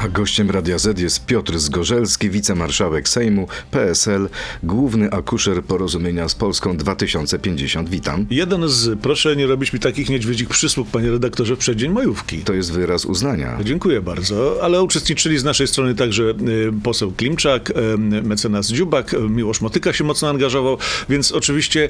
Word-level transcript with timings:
A 0.00 0.08
gościem 0.08 0.50
Radia 0.50 0.78
Z 0.78 0.98
jest 0.98 1.26
Piotr 1.26 1.58
Zgorzelski, 1.58 2.30
wicemarszałek 2.30 3.08
Sejmu, 3.08 3.48
PSL, 3.70 4.28
główny 4.62 5.10
akuszer 5.10 5.62
porozumienia 5.64 6.28
z 6.28 6.34
Polską 6.34 6.76
2050. 6.76 7.88
Witam. 7.88 8.26
Jeden 8.30 8.68
z, 8.68 9.00
proszę 9.00 9.36
nie 9.36 9.46
robić 9.46 9.72
mi 9.72 9.80
takich 9.80 10.10
niedźwiedzich 10.10 10.48
przysług, 10.48 10.88
panie 10.88 11.10
redaktorze, 11.10 11.56
w 11.56 11.58
przeddzień 11.58 11.92
majówki. 11.92 12.38
To 12.38 12.54
jest 12.54 12.72
wyraz 12.72 13.04
uznania. 13.04 13.58
Dziękuję 13.64 14.00
bardzo, 14.00 14.58
ale 14.62 14.82
uczestniczyli 14.82 15.38
z 15.38 15.44
naszej 15.44 15.66
strony 15.66 15.94
także 15.94 16.22
y, 16.22 16.34
poseł 16.82 17.12
Klimczak, 17.12 17.70
y, 17.70 17.98
mecenas 18.22 18.68
Dziubak, 18.68 19.14
y, 19.14 19.20
Miłosz 19.20 19.60
Motyka 19.60 19.92
się 19.92 20.04
mocno 20.04 20.28
angażował, 20.28 20.78
więc 21.08 21.32
oczywiście 21.32 21.88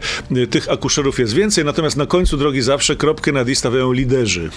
tych 0.51 0.71
akuszerów 0.71 1.19
jest 1.19 1.33
więcej, 1.33 1.65
natomiast 1.65 1.97
na 1.97 2.07
końcu 2.07 2.37
drogi 2.37 2.63
zawsze 2.63 2.97
kropkę 2.97 3.33
nad 3.33 3.49
i 3.49 3.57
stawiają 3.57 3.93
liderzy. 3.93 4.51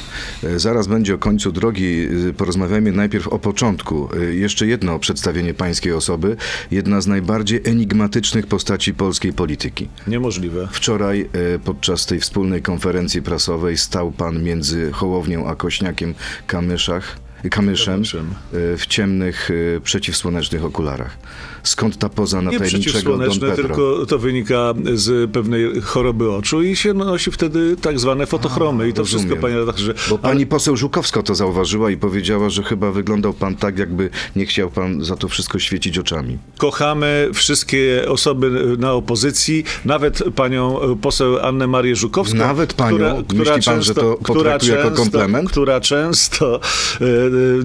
E, 0.44 0.60
Zaraz 0.60 0.88
będzie 0.88 1.16
o 1.16 1.18
końcu 1.18 1.52
drogi. 1.52 2.08
E, 2.30 2.34
Porozmawiajmy 2.34 2.92
najpierw 2.92 3.28
o 3.28 3.43
początku. 3.44 4.10
E, 4.16 4.34
Jeszcze 4.34 4.68
jedno 4.68 5.00
przedstawienie 5.00 5.54
pańskiej 5.54 5.94
osoby. 5.94 6.36
Jedna 6.72 7.02
z 7.02 7.08
najbardziej 7.08 7.62
enigmatycznych 7.66 8.48
postaci 8.48 8.94
polskiej 8.94 9.34
polityki. 9.34 9.90
Niemożliwe. 10.08 10.68
Wczoraj 10.72 11.22
e, 11.56 11.60
podczas 11.60 12.06
tej 12.06 12.20
wspólnej 12.20 12.62
konferencji 12.62 13.22
prasowej 13.22 13.78
stał 13.78 14.12
pan 14.12 14.44
między 14.44 14.92
Hołownią 14.92 15.48
a 15.48 15.56
Kośniakiem 15.56 16.14
Kamyszach, 16.48 17.18
Kamyszem 17.52 18.04
e, 18.04 18.78
w 18.78 18.86
ciemnych, 18.88 19.50
przeciwsłonecznych 19.84 20.66
okularach. 20.66 21.18
Skąd 21.64 21.98
ta 21.98 22.10
poza 22.10 22.42
Nie 22.42 22.60
tajemniczego 22.60 23.18
Don 23.18 23.40
Pedro? 23.40 23.56
tylko 23.56 24.06
to 24.06 24.20
wynika 24.20 24.74
z 24.94 25.32
pewnej 25.32 25.82
choroby 25.82 26.32
oczu 26.32 26.64
i 26.64 26.76
się 26.76 26.94
nosi 26.94 27.32
wtedy 27.32 27.76
tak 27.82 28.00
zwane 28.00 28.26
fotochromy 28.26 28.90
i 28.90 28.94
to 28.94 29.02
rozumiem. 29.02 29.26
wszystko, 29.26 29.42
panie 29.42 29.58
redaktorze. 29.58 29.94
Bo 30.10 30.18
pani 30.18 30.46
poseł 30.46 30.78
Żukowska 30.78 31.24
to 31.24 31.36
zauważyła 31.36 31.92
i 31.92 31.98
powiedziała, 31.98 32.50
że 32.50 32.64
chyba 32.64 32.92
wyglądał 32.92 33.34
pan 33.34 33.56
tak, 33.56 33.78
jakby 33.78 34.10
nie 34.36 34.46
chciał 34.46 34.70
pan 34.70 35.04
za 35.04 35.16
to 35.16 35.28
wszystko 35.28 35.60
świecić 35.60 35.98
oczami. 35.98 36.38
Kochamy 36.58 37.30
wszystkie 37.34 38.06
osoby 38.08 38.76
na 38.78 38.94
opozycji, 38.94 39.64
nawet 39.86 40.24
panią 40.36 40.80
poseł 41.02 41.40
Annę 41.40 41.68
Marię 41.68 41.96
Żukowską. 41.96 42.38
Nawet 42.38 42.74
panią? 42.74 43.24
Myśli 43.34 43.62
pan, 43.66 43.84
że 43.84 43.94
to 43.94 44.18
potraktuje 44.26 44.74
jako 44.74 44.92
komplement? 44.92 45.50
Która 45.50 45.82
często 45.82 46.60
e, 47.02 47.06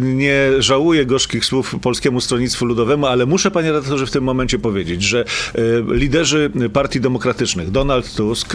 nie 0.01 0.51
żałuje 0.59 1.07
gorzkich 1.07 1.45
słów 1.45 1.75
Polskiemu 1.83 2.21
Stronnictwu 2.21 2.67
Ludowemu, 2.67 3.07
ale 3.07 3.27
muszę, 3.27 3.51
panie 3.51 3.69
redaktorze, 3.73 3.88
w 3.97 4.11
tym 4.11 4.25
momencie 4.25 4.59
powiedzieć, 4.59 5.03
że 5.03 5.25
e, 5.55 5.61
liderzy 5.95 6.51
partii 6.73 7.01
demokratycznych, 7.01 7.71
Donald 7.71 8.15
Tusk 8.15 8.55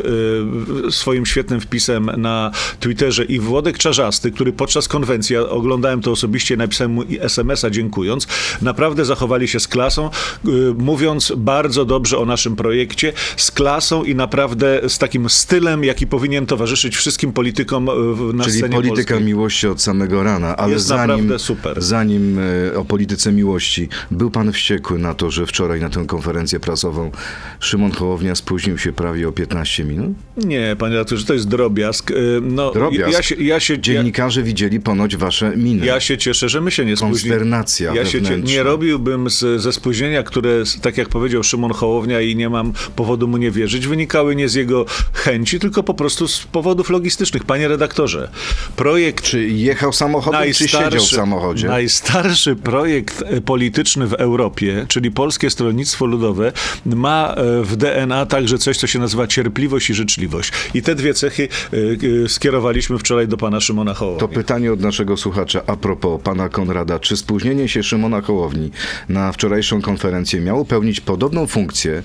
e, 0.88 0.92
swoim 0.92 1.25
świetnym 1.25 1.62
wpisem 1.62 2.09
na 2.17 2.52
Twitterze 2.80 3.23
i 3.23 3.40
Włodek 3.40 3.78
Czarzasty, 3.78 4.31
który 4.31 4.53
podczas 4.53 4.88
konwencji, 4.88 5.34
ja 5.34 5.42
oglądałem 5.42 6.02
to 6.02 6.12
osobiście, 6.12 6.58
napisałem 6.58 6.92
mu 6.92 7.03
SMS-a 7.20 7.70
dziękując, 7.70 8.28
naprawdę 8.62 9.06
zachowali 9.06 9.48
się 9.48 9.59
z 9.59 9.67
klasą, 9.67 10.09
y, 10.48 10.50
mówiąc 10.78 11.34
bardzo 11.38 11.86
dobrze 11.86 12.18
o 12.18 12.25
naszym 12.25 12.56
projekcie, 12.56 13.14
z 13.38 13.52
klasą 13.52 14.03
i 14.03 14.16
naprawdę 14.16 14.81
z 14.88 14.97
takim 14.97 15.30
stylem, 15.30 15.84
jaki 15.84 16.08
powinien 16.08 16.45
towarzyszyć 16.45 16.95
wszystkim 16.95 17.34
politykom 17.34 17.86
na 18.34 18.44
Czyli 18.44 18.58
scenie 18.58 18.75
polityka 18.75 19.14
polskiej. 19.14 19.28
miłości 19.28 19.68
od 19.68 19.81
samego 19.81 20.23
rana, 20.23 20.58
ale 20.58 20.73
Jest 20.73 20.86
zanim, 20.86 21.08
naprawdę 21.08 21.40
super. 21.40 21.81
zanim 21.81 22.40
e, 22.73 22.78
o 22.78 22.86
polityce 22.86 23.31
miłości, 23.31 23.90
był 24.12 24.31
pan 24.31 24.52
wściekły 24.52 25.00
na 25.00 25.14
to, 25.14 25.23
że 25.32 25.46
wczoraj 25.46 25.80
na 25.80 25.90
tę 25.90 26.06
konferencję 26.08 26.60
prasową 26.60 27.12
Szymon 27.60 27.92
Hołownia 27.92 28.36
spóźnił 28.36 28.78
się 28.78 28.94
prawie 28.94 29.28
o 29.28 29.32
15 29.32 29.84
minut? 29.86 30.12
Nie, 30.38 30.76
panie 30.80 30.94
redaktorze, 30.94 31.26
to 31.26 31.34
jest 31.34 31.48
drobiazg. 31.48 32.12
Y, 32.12 32.40
No, 32.42 32.72
Drobiazg? 32.72 33.14
Ja 33.14 33.22
się, 33.24 33.36
ja 33.36 33.60
się, 33.60 33.74
ja, 33.74 33.80
Dziennikarze 33.80 34.44
widzieli 34.44 34.80
ponoć 34.80 35.16
wasze 35.18 35.58
miny. 35.58 35.86
ja 35.86 36.00
się 36.00 36.18
cieszę, 36.18 36.50
że 36.50 36.62
my 36.62 36.72
się 36.72 36.86
nie 36.86 36.98
spóźniliśmy. 36.98 37.30
Konsternacja 37.30 37.94
Ja 37.96 38.06
się 38.06 38.22
nie 38.44 38.64
robiłbym 38.64 39.30
z, 39.30 39.62
ze 39.62 39.74
spóźnienia, 39.74 40.24
które, 40.24 40.64
tak 40.82 40.98
jak 40.98 41.10
powiedział 41.10 41.44
Szymon 41.44 41.72
Hołownia 41.74 42.22
i 42.22 42.36
nie 42.36 42.50
mam 42.50 42.74
powodu 42.96 43.28
mu 43.28 43.38
nie 43.38 43.52
wierzyć, 43.52 43.88
wynikały 43.88 44.36
nie 44.36 44.50
z 44.50 44.53
jego 44.53 44.86
chęci, 45.14 45.59
tylko 45.59 45.84
po 45.84 45.94
prostu 45.94 46.28
z 46.28 46.40
powodów 46.40 46.90
logistycznych. 46.90 47.44
Panie 47.44 47.68
redaktorze, 47.68 48.30
projekt 48.76 49.24
Czy 49.24 49.47
jechał 49.47 49.94
samochodem, 49.94 50.53
czy 50.53 50.68
siedział 50.68 50.92
w 50.92 51.09
samochodzie? 51.09 51.68
Najstarszy 51.68 52.56
projekt 52.56 53.24
e, 53.28 53.42
polityczny 53.42 54.08
w 54.08 54.14
Europie, 54.14 54.86
czyli 54.88 55.12
Polskie 55.13 55.50
Stronnictwo 55.50 56.06
Ludowe, 56.06 56.51
ma 56.85 57.35
e, 57.38 57.63
w 57.63 57.75
DNA 57.75 58.25
także 58.25 58.57
coś, 58.57 58.78
co 58.78 58.88
się 58.88 59.00
nazywa 59.00 59.28
cierpliwość 59.28 59.90
i 59.90 59.94
życzliwość. 59.94 60.51
I 60.74 60.81
te 60.81 60.96
dwie 60.96 61.13
cechy 61.13 61.47
e, 61.74 61.78
e, 62.25 62.29
skierowaliśmy 62.29 62.97
wczoraj 62.97 63.28
do 63.28 63.38
pana 63.38 63.59
Szymona 63.59 63.94
Hołowni. 63.94 64.19
To 64.19 64.28
pytanie 64.28 64.73
od 64.73 64.81
naszego 64.81 65.18
słuchacza 65.18 65.62
a 65.68 65.75
propos 65.75 66.22
pana 66.23 66.50
Konrada. 66.50 67.00
Czy 67.00 67.18
spóźnienie 67.18 67.68
się 67.68 67.84
Szymona 67.84 68.22
Hołowni 68.22 68.72
na 69.09 69.31
wczorajszą 69.31 69.81
konferencję 69.81 70.41
miało 70.41 70.66
pełnić 70.66 71.02
podobną 71.02 71.47
funkcję 71.47 72.03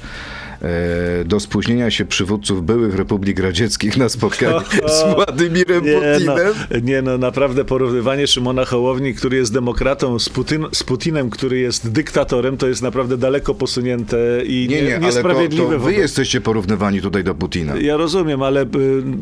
do 1.25 1.41
spóźnienia 1.41 1.91
się 1.91 2.05
przywódców 2.05 2.67
byłych 2.67 2.95
republik 2.95 3.41
radzieckich 3.41 3.97
na 3.97 4.09
spotkanie 4.09 4.61
z 4.99 5.15
Władimirem 5.15 5.85
Nie 5.85 5.93
no, 5.95 6.35
Putinem? 6.35 6.55
nie 6.87 7.03
no, 7.03 7.19
naprawdę 7.19 7.65
porównywanie 7.65 8.27
Szymona 8.27 8.65
Hołowni, 8.65 9.15
który 9.15 9.37
jest 9.37 9.53
demokratą 9.53 10.19
z, 10.19 10.29
Putin, 10.29 10.67
z 10.73 10.83
Putinem, 10.83 11.31
który 11.31 11.59
jest 11.59 11.91
dyktatorem, 11.91 12.57
to 12.57 12.69
jest 12.69 12.83
naprawdę 12.83 13.17
daleko 13.17 13.55
posunięte 13.55 14.17
i 14.47 14.67
Nie, 14.71 14.83
nie, 14.83 14.89
ale 14.91 15.01
to, 15.01 15.07
niesprawiedliwe. 15.07 15.71
to 15.71 15.79
wy 15.79 15.95
jesteście 15.95 16.41
porównywani 16.41 17.01
tutaj 17.01 17.25
do 17.25 17.35
Putina. 17.35 17.77
Ja 17.77 17.97
rozumiem, 17.97 18.43
ale 18.43 18.63
y, 18.63 18.67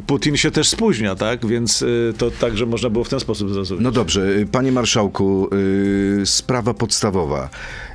Putin 0.06 0.36
się 0.36 0.50
też 0.50 0.68
spóźnia, 0.68 1.14
tak? 1.14 1.46
Więc 1.46 1.82
y, 1.82 2.14
to 2.18 2.30
także 2.30 2.66
można 2.66 2.90
było 2.90 3.04
w 3.04 3.08
ten 3.08 3.20
sposób 3.20 3.52
zrozumieć. 3.52 3.84
No 3.84 3.90
dobrze, 3.90 4.28
y, 4.28 4.46
panie 4.52 4.72
marszałku, 4.72 5.50
sprawa 6.24 6.74
podstawowa. 6.74 7.48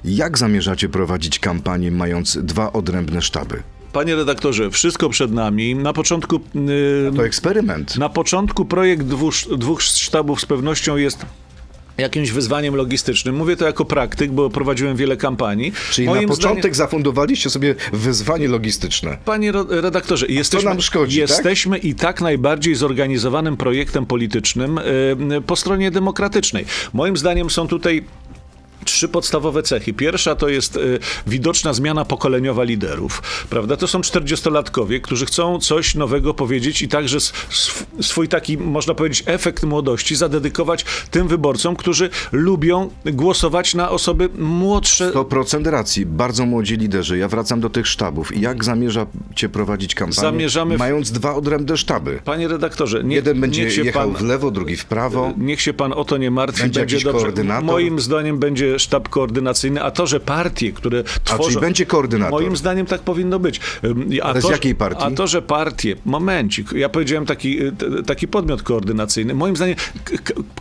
Jak 0.05 0.37
zamierzacie 0.37 0.89
prowadzić 0.89 1.39
kampanię 1.39 1.91
mając 1.91 2.37
dwa 2.37 2.73
odrębne 2.73 3.21
sztaby? 3.31 3.63
Panie 3.93 4.15
redaktorze, 4.15 4.69
wszystko 4.71 5.09
przed 5.09 5.31
nami. 5.31 5.75
Na 5.75 5.93
początku, 5.93 6.35
y, 6.35 7.11
To 7.15 7.25
eksperyment. 7.25 7.97
na 7.97 8.09
początku 8.09 8.65
projekt 8.65 9.03
dwóch, 9.03 9.33
dwóch 9.57 9.81
sztabów 9.81 10.41
z 10.41 10.45
pewnością 10.45 10.97
jest 10.97 11.25
jakimś 11.97 12.31
wyzwaniem 12.31 12.75
logistycznym. 12.75 13.35
Mówię 13.35 13.55
to 13.55 13.65
jako 13.65 13.85
praktyk, 13.85 14.31
bo 14.31 14.49
prowadziłem 14.49 14.95
wiele 14.97 15.17
kampanii. 15.17 15.73
Czyli 15.91 16.07
Moim 16.07 16.21
na 16.29 16.35
początek 16.35 16.73
zdaniem- 16.73 16.75
zafundowaliście 16.75 17.49
sobie 17.49 17.75
wyzwanie 17.93 18.47
logistyczne. 18.47 19.17
Panie 19.25 19.51
redaktorze, 19.69 20.25
jesteśmy, 20.29 20.69
nam 20.69 20.81
szkodzi, 20.81 21.21
tak? 21.21 21.29
jesteśmy 21.29 21.77
i 21.77 21.95
tak 21.95 22.21
najbardziej 22.21 22.75
zorganizowanym 22.75 23.57
projektem 23.57 24.05
politycznym 24.05 24.77
y, 24.77 25.41
po 25.47 25.55
stronie 25.55 25.91
demokratycznej. 25.91 26.65
Moim 26.93 27.17
zdaniem 27.17 27.49
są 27.49 27.67
tutaj 27.67 28.03
Trzy 28.85 29.07
podstawowe 29.07 29.63
cechy. 29.63 29.93
Pierwsza 29.93 30.35
to 30.35 30.49
jest 30.49 30.75
y, 30.75 30.99
widoczna 31.27 31.73
zmiana 31.73 32.05
pokoleniowa 32.05 32.63
liderów. 32.63 33.21
Prawda? 33.49 33.77
To 33.77 33.87
są 33.87 34.01
40-latkowie, 34.01 35.01
którzy 35.01 35.25
chcą 35.25 35.59
coś 35.59 35.95
nowego 35.95 36.33
powiedzieć 36.33 36.81
i 36.81 36.87
także 36.87 37.17
sw- 37.17 37.85
swój 38.01 38.27
taki, 38.27 38.57
można 38.57 38.93
powiedzieć, 38.93 39.23
efekt 39.25 39.63
młodości 39.63 40.15
zadedykować 40.15 40.85
tym 41.11 41.27
wyborcom, 41.27 41.75
którzy 41.75 42.09
lubią 42.31 42.89
głosować 43.05 43.75
na 43.75 43.89
osoby 43.89 44.29
młodsze. 44.37 45.11
100% 45.11 45.69
racji. 45.69 46.05
Bardzo 46.05 46.45
młodzi 46.45 46.77
liderzy. 46.77 47.17
Ja 47.17 47.27
wracam 47.27 47.59
do 47.61 47.69
tych 47.69 47.87
sztabów. 47.87 48.37
Jak 48.37 48.63
zamierzacie 48.63 49.49
prowadzić 49.51 49.95
kampanię, 49.95 50.21
Zamierzamy 50.21 50.75
w- 50.75 50.79
mając 50.79 51.11
dwa 51.11 51.35
odrębne 51.35 51.77
sztaby? 51.77 52.19
Panie 52.25 52.47
redaktorze, 52.47 53.03
nie, 53.03 53.15
Jeden 53.15 53.41
będzie 53.41 53.63
niech 53.63 53.73
się 53.73 53.83
jechał 53.83 54.11
pan, 54.11 54.21
w 54.21 54.27
lewo, 54.27 54.51
drugi 54.51 54.75
w 54.75 54.85
prawo. 54.85 55.33
Niech 55.37 55.61
się 55.61 55.73
pan 55.73 55.93
o 55.93 56.05
to 56.05 56.17
nie 56.17 56.31
martwi. 56.31 56.61
Będzie 56.61 56.79
Będzie, 56.79 56.99
dobrze. 56.99 57.19
koordynator? 57.21 57.63
Moim 57.65 57.99
zdaniem 57.99 58.39
będzie 58.39 58.70
sztab 58.79 59.09
koordynacyjny, 59.09 59.83
a 59.83 59.91
to, 59.91 60.07
że 60.07 60.19
partie, 60.19 60.71
które 60.71 61.03
tworzą... 61.23 61.43
czyli 61.43 61.61
będzie 61.61 61.85
koordynator? 61.85 62.41
Moim 62.41 62.57
zdaniem 62.57 62.85
tak 62.85 63.01
powinno 63.01 63.39
być. 63.39 63.59
A 64.23 64.25
Ale 64.25 64.41
z 64.41 64.43
to, 64.43 64.51
jakiej 64.51 64.75
partii? 64.75 65.03
A 65.03 65.11
to, 65.11 65.27
że 65.27 65.41
partie... 65.41 65.95
Momencik. 66.05 66.71
Ja 66.71 66.89
powiedziałem 66.89 67.25
taki, 67.25 67.63
y, 67.63 67.73
taki 68.05 68.27
podmiot 68.27 68.63
koordynacyjny. 68.63 69.33
Moim 69.33 69.55
zdaniem 69.55 69.75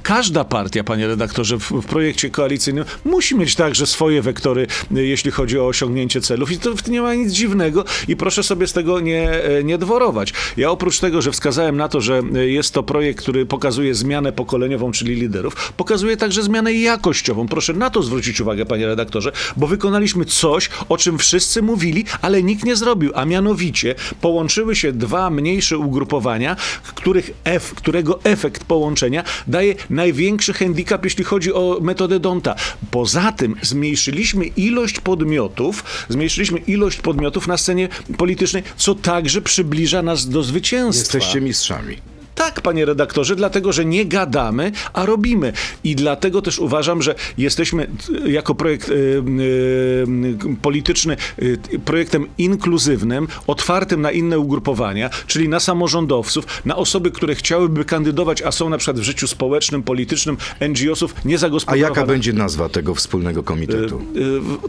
każda 0.02 0.44
partia, 0.44 0.84
panie 0.84 1.06
redaktorze, 1.06 1.58
w, 1.58 1.70
w 1.70 1.86
projekcie 1.86 2.30
koalicyjnym 2.30 2.84
musi 3.04 3.34
mieć 3.34 3.54
także 3.54 3.86
swoje 3.86 4.22
wektory, 4.22 4.66
y, 4.96 5.06
jeśli 5.06 5.30
chodzi 5.30 5.58
o 5.58 5.66
osiągnięcie 5.66 6.20
celów. 6.20 6.52
I 6.52 6.58
to 6.58 6.76
w 6.76 6.82
tym 6.82 6.92
nie 6.92 7.02
ma 7.02 7.14
nic 7.14 7.32
dziwnego 7.32 7.84
i 8.08 8.16
proszę 8.16 8.42
sobie 8.42 8.66
z 8.66 8.72
tego 8.72 9.00
nie, 9.00 9.30
e, 9.30 9.64
nie 9.64 9.78
dworować. 9.78 10.32
Ja 10.56 10.70
oprócz 10.70 11.00
tego, 11.00 11.22
że 11.22 11.32
wskazałem 11.32 11.76
na 11.76 11.88
to, 11.88 12.00
że 12.00 12.22
e, 12.34 12.46
jest 12.46 12.74
to 12.74 12.82
projekt, 12.82 13.18
który 13.18 13.46
pokazuje 13.46 13.94
zmianę 13.94 14.32
pokoleniową, 14.32 14.92
czyli 14.92 15.14
liderów, 15.14 15.72
pokazuje 15.72 16.16
także 16.16 16.42
zmianę 16.42 16.72
jakościową. 16.72 17.48
Proszę 17.48 17.72
na 17.72 17.90
to 17.90 17.99
zwrócić 18.02 18.40
uwagę, 18.40 18.66
panie 18.66 18.86
redaktorze, 18.86 19.32
bo 19.56 19.66
wykonaliśmy 19.66 20.24
coś, 20.24 20.70
o 20.88 20.96
czym 20.96 21.18
wszyscy 21.18 21.62
mówili, 21.62 22.04
ale 22.22 22.42
nikt 22.42 22.64
nie 22.64 22.76
zrobił, 22.76 23.12
a 23.14 23.24
mianowicie 23.24 23.94
połączyły 24.20 24.76
się 24.76 24.92
dwa 24.92 25.30
mniejsze 25.30 25.78
ugrupowania, 25.78 26.56
których 26.94 27.30
F, 27.44 27.74
którego 27.74 28.20
efekt 28.24 28.64
połączenia 28.64 29.24
daje 29.46 29.74
największy 29.90 30.52
handicap, 30.52 31.04
jeśli 31.04 31.24
chodzi 31.24 31.52
o 31.52 31.78
metodę 31.82 32.20
Donta. 32.20 32.54
Poza 32.90 33.32
tym 33.32 33.56
zmniejszyliśmy 33.62 34.44
ilość 34.46 35.00
podmiotów, 35.00 35.84
zmniejszyliśmy 36.08 36.58
ilość 36.58 37.00
podmiotów 37.00 37.46
na 37.46 37.56
scenie 37.56 37.88
politycznej, 38.18 38.62
co 38.76 38.94
także 38.94 39.42
przybliża 39.42 40.02
nas 40.02 40.28
do 40.28 40.42
zwycięstwa. 40.42 41.18
Jesteście 41.18 41.40
mistrzami. 41.40 42.09
Tak, 42.34 42.60
panie 42.60 42.84
redaktorze, 42.84 43.36
dlatego, 43.36 43.72
że 43.72 43.84
nie 43.84 44.04
gadamy, 44.06 44.72
a 44.92 45.06
robimy. 45.06 45.52
I 45.84 45.96
dlatego 45.96 46.42
też 46.42 46.58
uważam, 46.58 47.02
że 47.02 47.14
jesteśmy 47.38 47.86
y, 48.26 48.30
jako 48.30 48.54
projekt 48.54 48.88
y, 48.88 48.92
y, 48.92 50.56
polityczny 50.62 51.16
y, 51.42 51.58
projektem 51.84 52.26
inkluzywnym, 52.38 53.28
otwartym 53.46 54.00
na 54.00 54.10
inne 54.10 54.38
ugrupowania, 54.38 55.10
czyli 55.26 55.48
na 55.48 55.60
samorządowców, 55.60 56.44
na 56.64 56.76
osoby, 56.76 57.10
które 57.10 57.34
chciałyby 57.34 57.84
kandydować, 57.84 58.42
a 58.42 58.52
są 58.52 58.68
na 58.70 58.78
przykład 58.78 58.98
w 59.00 59.02
życiu 59.02 59.26
społecznym, 59.26 59.82
politycznym, 59.82 60.36
NGO-sów, 60.68 61.14
A 61.24 61.28
niezagospodarowane. 61.28 62.00
jaka 62.00 62.06
będzie 62.06 62.32
nazwa 62.32 62.68
tego 62.68 62.94
wspólnego 62.94 63.42
komitetu? 63.42 64.02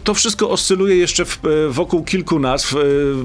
To 0.03 0.13
wszystko 0.13 0.49
oscyluje 0.49 0.95
jeszcze 0.95 1.25
w, 1.25 1.39
e, 1.45 1.69
wokół 1.69 2.03
kilku 2.03 2.39
nazw. 2.39 2.75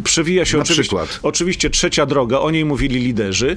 Przewija 0.05 0.44
się 0.44 0.56
Na 0.56 0.62
oczywiście, 0.62 0.83
przykład? 0.83 1.21
oczywiście 1.23 1.71
trzecia 1.71 2.06
droga, 2.06 2.38
o 2.38 2.50
niej 2.50 2.65
mówili 2.65 3.00
liderzy. 3.00 3.56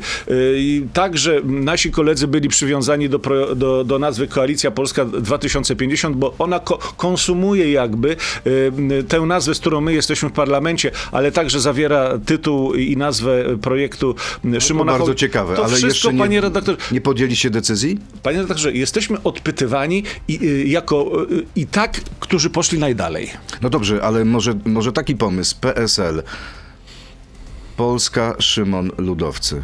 I 0.70 0.88
także 0.94 1.42
nasi 1.44 1.92
koledzy 1.92 2.28
byli 2.28 2.50
przywiązani 2.50 3.10
do, 3.10 3.20
do, 3.56 3.84
do 3.84 4.00
nazwy 4.00 4.28
Koalicja 4.28 4.72
Polska 4.72 5.06
2050, 5.06 6.16
bo 6.18 6.36
ona 6.40 6.60
ko- 6.60 6.78
konsumuje 6.98 7.72
jakby 7.72 8.16
y, 8.48 9.04
tę 9.08 9.22
nazwę, 9.22 9.56
z 9.56 9.60
którą 9.60 9.82
my 9.82 9.94
jesteśmy 9.94 10.30
w 10.30 10.32
parlamencie, 10.32 10.92
ale 11.12 11.32
także 11.32 11.60
zawiera 11.60 12.20
tytuł 12.26 12.74
i 12.74 12.98
nazwę 12.98 13.58
projektu 13.62 14.16
Szymona 14.60 14.92
No 14.92 14.98
to 14.98 14.98
bardzo 15.00 15.12
Hoł- 15.12 15.16
ciekawe, 15.16 15.56
To 15.56 15.62
ale 15.66 15.70
wszystko, 15.70 15.88
jeszcze 15.88 16.14
nie, 16.14 16.20
panie 16.20 16.42
redaktorze, 16.42 16.78
nie 16.92 17.02
podjęliście 17.02 17.50
decyzji? 17.50 18.00
Panie 18.24 18.38
redaktorze, 18.38 18.72
jesteśmy 18.74 19.24
odpytywani 19.24 20.04
i, 20.28 20.40
y, 20.48 20.64
jako 20.68 21.24
y, 21.32 21.46
i 21.56 21.68
tak, 21.68 22.02
którzy 22.20 22.50
poszli 22.50 22.80
najdalej. 22.80 23.30
No 23.62 23.70
dobrze, 23.70 24.04
ale 24.04 24.26
może, 24.26 24.54
może 24.66 24.92
taki 24.92 25.16
pomysł. 25.16 25.56
PSL. 25.62 26.24
Polska, 27.78 28.36
Szymon, 28.40 28.92
Ludowcy. 28.98 29.64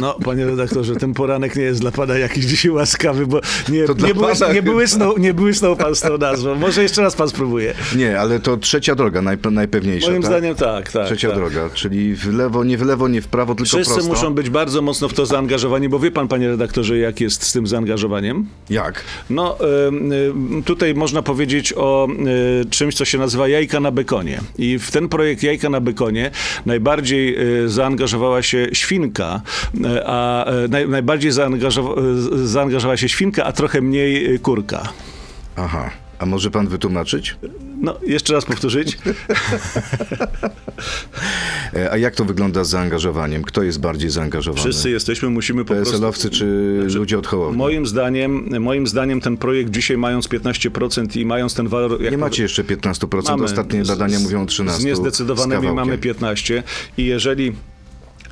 No, 0.00 0.16
panie 0.24 0.46
redaktorze, 0.46 0.96
ten 0.96 1.14
poranek 1.14 1.56
nie 1.56 1.62
jest 1.62 1.80
dla 1.80 1.90
pana 1.90 2.18
jakiś 2.18 2.44
dzisiaj 2.44 2.70
łaskawy, 2.70 3.26
bo 3.26 3.40
nie, 3.68 3.84
To 3.84 3.94
nie, 4.06 4.14
pana 4.14 4.52
nie, 4.52 4.62
błysnął, 4.62 5.18
nie 5.18 5.34
błysnął 5.34 5.76
pan 5.76 5.94
z 5.94 6.00
tą 6.00 6.18
nazwą. 6.18 6.54
Może 6.54 6.82
jeszcze 6.82 7.02
raz 7.02 7.16
pan 7.16 7.28
spróbuje. 7.28 7.74
Nie, 7.96 8.20
ale 8.20 8.40
to 8.40 8.56
trzecia 8.56 8.94
droga, 8.94 9.20
najpe- 9.20 9.52
najpewniejsza. 9.52 10.08
Moim 10.08 10.22
tak? 10.22 10.30
zdaniem 10.30 10.54
tak, 10.54 10.92
tak. 10.92 11.06
Trzecia 11.06 11.28
tak. 11.28 11.38
droga, 11.38 11.70
czyli 11.74 12.14
w 12.14 12.34
lewo, 12.34 12.64
nie 12.64 12.78
w 12.78 12.82
lewo, 12.82 13.08
nie 13.08 13.22
w 13.22 13.26
prawo, 13.26 13.54
tylko 13.54 13.68
Wszyscy 13.68 13.94
prosto. 13.94 14.10
muszą 14.12 14.34
być 14.34 14.50
bardzo 14.50 14.82
mocno 14.82 15.08
w 15.08 15.14
to 15.14 15.26
zaangażowani, 15.26 15.88
bo 15.88 15.98
wie 15.98 16.10
pan, 16.10 16.28
panie 16.28 16.48
redaktorze, 16.48 16.98
jak 16.98 17.20
jest 17.20 17.42
z 17.42 17.52
tym 17.52 17.66
zaangażowaniem? 17.66 18.46
Jak? 18.70 19.04
No, 19.30 19.56
ym, 19.88 20.62
tutaj 20.64 20.94
można 20.94 21.22
powiedzieć 21.22 21.72
o 21.76 22.08
y, 22.62 22.70
czymś, 22.70 22.94
co 22.94 23.04
się 23.04 23.18
nazywa 23.18 23.48
jajka 23.48 23.80
na 23.80 23.90
bekonie. 23.90 24.40
I 24.58 24.78
w 24.78 24.90
ten 24.90 25.08
projekt 25.08 25.42
jajka 25.42 25.70
na 25.70 25.80
bekonie 25.80 26.30
najbardziej 26.66 27.36
y, 27.64 27.68
zaangażowała 27.68 28.42
się 28.42 28.66
świnka, 28.72 29.40
y, 29.74 29.80
a 30.06 30.44
y, 30.64 30.68
naj, 30.68 30.88
najbardziej 30.88 31.30
zaangażowa, 31.32 32.00
y, 32.34 32.46
zaangażowała 32.48 32.96
się 32.96 33.08
świnka, 33.08 33.44
a 33.44 33.52
trochę 33.52 33.80
mniej 33.80 34.34
y, 34.34 34.38
kurka. 34.38 34.88
Aha. 35.56 35.90
A 36.18 36.26
może 36.26 36.50
pan 36.50 36.68
wytłumaczyć? 36.68 37.36
No, 37.80 37.98
jeszcze 38.06 38.32
raz 38.34 38.44
powtórzyć. 38.44 38.98
E, 41.76 41.90
A 41.92 41.96
jak 41.96 42.14
to 42.14 42.24
wygląda 42.24 42.64
z 42.64 42.68
zaangażowaniem? 42.70 43.42
Kto 43.42 43.62
jest 43.62 43.80
bardziej 43.80 44.10
zaangażowany? 44.10 44.60
Wszyscy 44.62 44.90
jesteśmy, 44.90 45.30
musimy 45.30 45.64
po 45.64 45.74
prostu... 45.74 45.92
PSL-owcy 45.94 46.30
czy 46.30 46.44
ludzie 46.94 47.18
od 47.18 47.26
Hołowni? 47.26 47.58
Moim 47.58 47.86
zdaniem, 47.86 48.48
moim 48.60 48.86
zdaniem 48.86 49.20
ten 49.20 49.36
projekt 49.36 49.70
dzisiaj 49.70 49.96
mając 49.96 50.28
15% 50.28 51.16
i 51.20 51.26
mając 51.26 51.54
ten 51.54 51.68
walor... 51.68 52.02
jak 52.02 52.10
Nie 52.12 52.18
macie 52.18 52.42
jeszcze 52.42 52.64
15%, 52.64 53.30
Mamy. 53.30 53.44
ostatnie 53.44 53.84
Z- 53.84 53.88
badania 53.88 54.18
z- 54.18 54.22
mówią 54.22 54.42
o 54.42 54.44
13%. 54.46 54.70
Z 54.70 54.84
niezdecydowanymi 54.84 55.54
kawałkiem. 55.62 55.76
mamy 55.76 55.98
15 55.98 56.62
i 56.98 57.04
jeżeli 57.04 57.52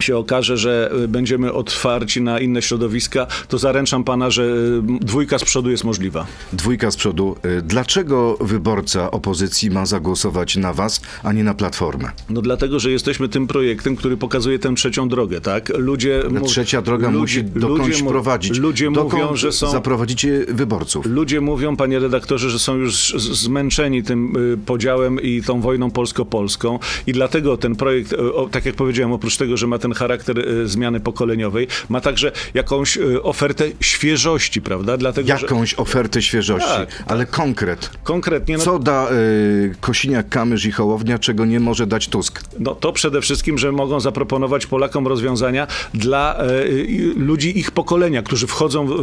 się 0.00 0.16
okaże, 0.16 0.56
że 0.56 0.90
y, 1.04 1.08
będziemy 1.08 1.52
otwarci 1.52 2.22
na 2.22 2.40
inne 2.40 2.62
środowiska, 2.62 3.26
to 3.48 3.58
zaręczam 3.58 4.04
pana, 4.04 4.30
że 4.30 4.42
y, 4.42 4.82
dwójka 5.00 5.38
z 5.38 5.44
przodu 5.44 5.70
jest 5.70 5.84
możliwa. 5.84 6.26
Dwójka 6.52 6.90
z 6.90 6.96
przodu. 6.96 7.36
E, 7.42 7.62
Dlaczego 7.62 8.36
wyborca 8.40 9.10
opozycji 9.10 9.70
ma 9.70 9.86
zagłosować 9.86 10.56
na 10.56 10.72
was, 10.72 11.00
a 11.22 11.32
nie 11.32 11.44
na 11.44 11.54
Platformę? 11.54 12.10
No 12.30 12.42
dlatego, 12.42 12.78
że 12.80 12.90
jesteśmy 12.90 13.28
tym 13.28 13.46
projektem, 13.46 13.96
który 13.96 14.16
pokazuje 14.16 14.58
tę 14.58 14.74
trzecią 14.74 15.08
drogę, 15.08 15.40
tak? 15.40 15.78
Ludzie... 15.78 16.22
Trzecia 16.46 16.82
droga 16.82 17.10
ludzie- 17.10 17.18
musi 17.20 17.44
dokądś 17.44 17.88
ludzie 17.88 18.04
prowadzić. 18.04 18.58
Ludzie 18.58 18.90
Dokąd 18.90 19.12
mówią, 19.12 19.36
że 19.36 19.52
są... 19.52 19.70
zaprowadzicie 19.70 20.44
wyborców. 20.48 21.06
Ludzie 21.06 21.40
mówią, 21.40 21.76
panie 21.76 21.98
redaktorze, 21.98 22.50
że 22.50 22.58
są 22.58 22.76
już 22.76 23.14
zmęczeni 23.18 24.02
tym 24.02 24.36
y, 24.36 24.58
podziałem 24.66 25.20
i 25.22 25.42
tą 25.42 25.60
wojną 25.60 25.90
polsko-polską 25.90 26.78
i 27.06 27.12
dlatego 27.12 27.56
ten 27.56 27.76
projekt, 27.76 28.12
y, 28.12 28.16
tak 28.50 28.66
jak 28.66 28.74
powiedziałem, 28.74 29.12
oprócz 29.12 29.36
tego, 29.36 29.56
że 29.56 29.66
ma 29.66 29.78
ten 29.78 29.87
charakter 29.94 30.38
y, 30.38 30.68
zmiany 30.68 31.00
pokoleniowej, 31.00 31.68
ma 31.88 32.00
także 32.00 32.32
jakąś 32.54 32.96
y, 32.96 33.22
ofertę 33.22 33.64
świeżości, 33.80 34.62
prawda? 34.62 34.96
Dlatego, 34.96 35.28
że 35.28 35.34
Jakąś 35.42 35.74
ofertę 35.74 36.22
świeżości, 36.22 36.68
Tak, 36.68 37.04
ale 37.06 37.26
konkret. 37.26 37.90
konkretnie, 38.02 38.56
no, 38.58 38.64
Co 38.64 38.78
da 38.78 39.08
y, 39.12 39.74
Kosiniak-Kamysz 39.80 40.68
i 40.68 40.72
Hołownia, 40.72 41.18
czego 41.18 41.44
nie 41.44 41.60
może 41.60 41.86
dać 41.86 42.08
Tusk? 42.08 42.42
no 42.58 42.74
to 42.74 42.92
przede 42.92 43.20
wszystkim, 43.20 43.58
że 43.58 43.72
mogą 43.72 44.00
zaproponować 44.00 44.66
Polakom 44.66 45.06
rozwiązania 45.06 45.66
dla 45.94 46.44
y, 46.44 46.52
y, 46.52 47.12
ludzi 47.16 47.58
ich 47.58 47.70
pokolenia, 47.70 48.22
którzy 48.22 48.46
wchodzą 48.46 48.86
w, 48.86 48.94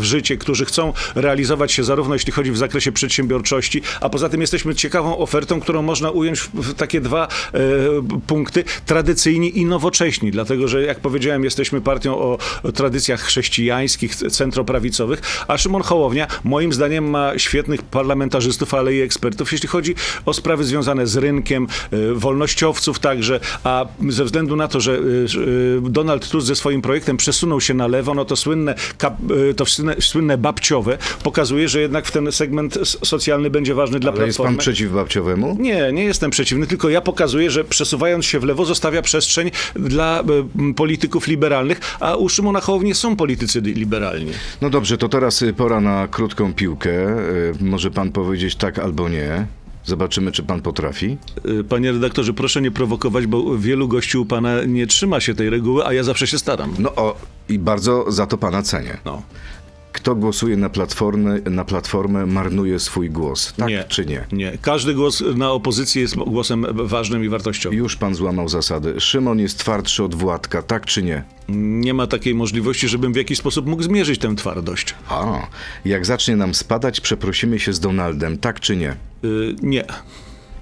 w 0.00 0.02
życie, 0.02 0.36
którzy 0.36 0.64
chcą 0.64 0.92
realizować 1.14 1.72
się 1.72 1.84
zarówno 1.84 2.14
jeśli 2.14 2.32
chodzi 2.32 2.50
w 2.52 2.56
zakresie 2.56 2.92
przedsiębiorczości, 2.92 3.82
a 4.00 4.08
poza 4.08 4.28
tym 4.28 4.40
jesteśmy 4.40 4.74
ciekawą 4.74 5.18
ofertą, 5.18 5.60
którą 5.60 5.82
można 5.82 6.10
ująć 6.10 6.40
w, 6.40 6.50
w 6.54 6.74
takie 6.74 7.00
dwa 7.00 7.28
e, 7.54 7.58
punkty, 8.26 8.64
tradycyjni 8.86 9.58
i 9.58 9.64
nowocześni, 9.64 10.30
dlatego, 10.34 10.68
że 10.68 10.82
jak 10.82 11.00
powiedziałem, 11.00 11.44
jesteśmy 11.44 11.80
partią 11.80 12.18
o, 12.18 12.38
tradycjach 12.74 13.20
chrześcijańskich, 13.20 14.14
centroprawicowych, 14.16 15.44
a 15.48 15.58
Szymon 15.58 15.82
Hołownia 15.82 16.26
moim 16.44 16.72
zdaniem 16.72 17.10
ma 17.10 17.38
świetnych 17.38 17.82
parlamentarzystów, 17.82 18.74
ale 18.74 18.94
i 18.94 19.00
ekspertów, 19.00 19.52
jeśli 19.52 19.68
chodzi 19.68 19.94
o 20.26 20.32
sprawy 20.32 20.64
związane 20.64 21.06
z 21.06 21.16
rynkiem, 21.16 21.66
e, 21.92 22.14
wolnościowców 22.14 22.98
także, 22.98 23.40
a 23.64 23.86
ze 24.08 24.24
względu 24.24 24.56
na 24.56 24.68
to, 24.68 24.80
że 24.80 24.92
e, 24.92 24.96
e, 24.96 25.00
Donald 25.90 26.28
Tusk 26.28 26.46
ze 26.46 26.54
swoim 26.54 26.82
projektem 26.82 27.16
przesunął 27.16 27.60
się 27.60 27.74
na 27.74 27.86
lewo, 27.86 28.14
no 28.14 28.24
to 28.24 28.36
słynne, 28.36 28.74
to 29.56 29.66
słynne, 29.66 29.96
słynne 30.00 30.38
babciowe 30.38 30.98
pokazuje, 31.22 31.68
że 31.68 31.80
jednak 31.80 32.06
w 32.06 32.10
ten 32.10 32.32
segment 32.32 32.78
socjalny 32.84 33.50
będzie 33.50 33.74
ważny 33.74 34.00
dla 34.00 34.12
Ale 34.12 34.26
jest 34.26 34.38
pan 34.38 34.44
Platformy. 34.44 34.58
przeciw 34.58 34.92
babciowemu? 34.92 35.56
Nie, 35.60 35.92
nie 35.92 36.04
jestem 36.04 36.30
przeciwny, 36.30 36.66
tylko 36.66 36.88
ja 36.88 37.00
pokazuję, 37.00 37.50
że 37.50 37.64
przesuwając 37.64 38.26
się 38.26 38.40
w 38.40 38.44
lewo 38.44 38.64
zostawia 38.64 39.02
przestrzeń 39.02 39.50
dla 39.74 40.22
polityków 40.76 41.26
liberalnych, 41.26 41.80
a 42.00 42.14
u 42.16 42.28
Szymona 42.28 42.60
Hołowni 42.60 42.94
są 42.94 43.16
politycy 43.16 43.60
li- 43.60 43.74
liberalni. 43.74 44.30
No 44.60 44.70
dobrze, 44.70 44.98
to 44.98 45.08
teraz 45.08 45.42
y, 45.42 45.52
pora 45.52 45.80
na 45.80 46.08
krótką 46.08 46.54
piłkę. 46.54 46.90
Y, 46.90 47.52
Może 47.60 47.90
pan 47.90 48.12
powiedzieć 48.12 48.56
tak 48.56 48.78
albo 48.78 49.08
nie. 49.08 49.46
Zobaczymy, 49.84 50.32
czy 50.32 50.42
pan 50.42 50.62
potrafi. 50.62 51.16
E, 51.60 51.64
Panie 51.64 51.92
redaktorze, 51.92 52.32
proszę 52.32 52.62
nie 52.62 52.70
prowokować, 52.70 53.26
bo 53.26 53.58
wielu 53.58 53.88
gości 53.88 54.18
u 54.18 54.24
pana 54.26 54.64
nie 54.64 54.86
trzyma 54.86 55.20
się 55.20 55.34
tej 55.34 55.50
reguły, 55.50 55.86
a 55.86 55.92
ja 55.92 56.02
zawsze 56.04 56.26
się 56.26 56.38
staram. 56.38 56.74
No 56.78 56.94
o, 56.94 57.16
i 57.48 57.58
bardzo 57.58 58.12
za 58.12 58.26
to 58.26 58.38
pana 58.38 58.62
cenię. 58.62 58.96
No. 59.04 59.22
Kto 59.94 60.14
głosuje 60.14 60.56
na 60.56 60.68
platformę, 60.70 61.40
na 61.50 61.64
platformę 61.64 62.26
marnuje 62.26 62.78
swój 62.78 63.10
głos. 63.10 63.52
Tak 63.56 63.68
nie, 63.68 63.84
czy 63.88 64.06
nie? 64.06 64.26
Nie. 64.32 64.58
Każdy 64.62 64.94
głos 64.94 65.22
na 65.36 65.50
opozycji 65.50 66.00
jest 66.00 66.16
głosem 66.16 66.66
ważnym 66.72 67.24
i 67.24 67.28
wartościowym. 67.28 67.78
Już 67.78 67.96
pan 67.96 68.14
złamał 68.14 68.48
zasady. 68.48 69.00
Szymon 69.00 69.38
jest 69.38 69.58
twardszy 69.58 70.04
od 70.04 70.14
Władka, 70.14 70.62
tak 70.62 70.86
czy 70.86 71.02
nie? 71.02 71.22
Nie 71.48 71.94
ma 71.94 72.06
takiej 72.06 72.34
możliwości, 72.34 72.88
żebym 72.88 73.12
w 73.12 73.16
jakiś 73.16 73.38
sposób 73.38 73.66
mógł 73.66 73.82
zmierzyć 73.82 74.20
tę 74.20 74.36
twardość. 74.36 74.94
A, 75.08 75.46
jak 75.84 76.06
zacznie 76.06 76.36
nam 76.36 76.54
spadać, 76.54 77.00
przeprosimy 77.00 77.58
się 77.60 77.72
z 77.72 77.80
Donaldem, 77.80 78.38
tak 78.38 78.60
czy 78.60 78.76
nie? 78.76 78.96
Y, 79.24 79.56
nie, 79.62 79.84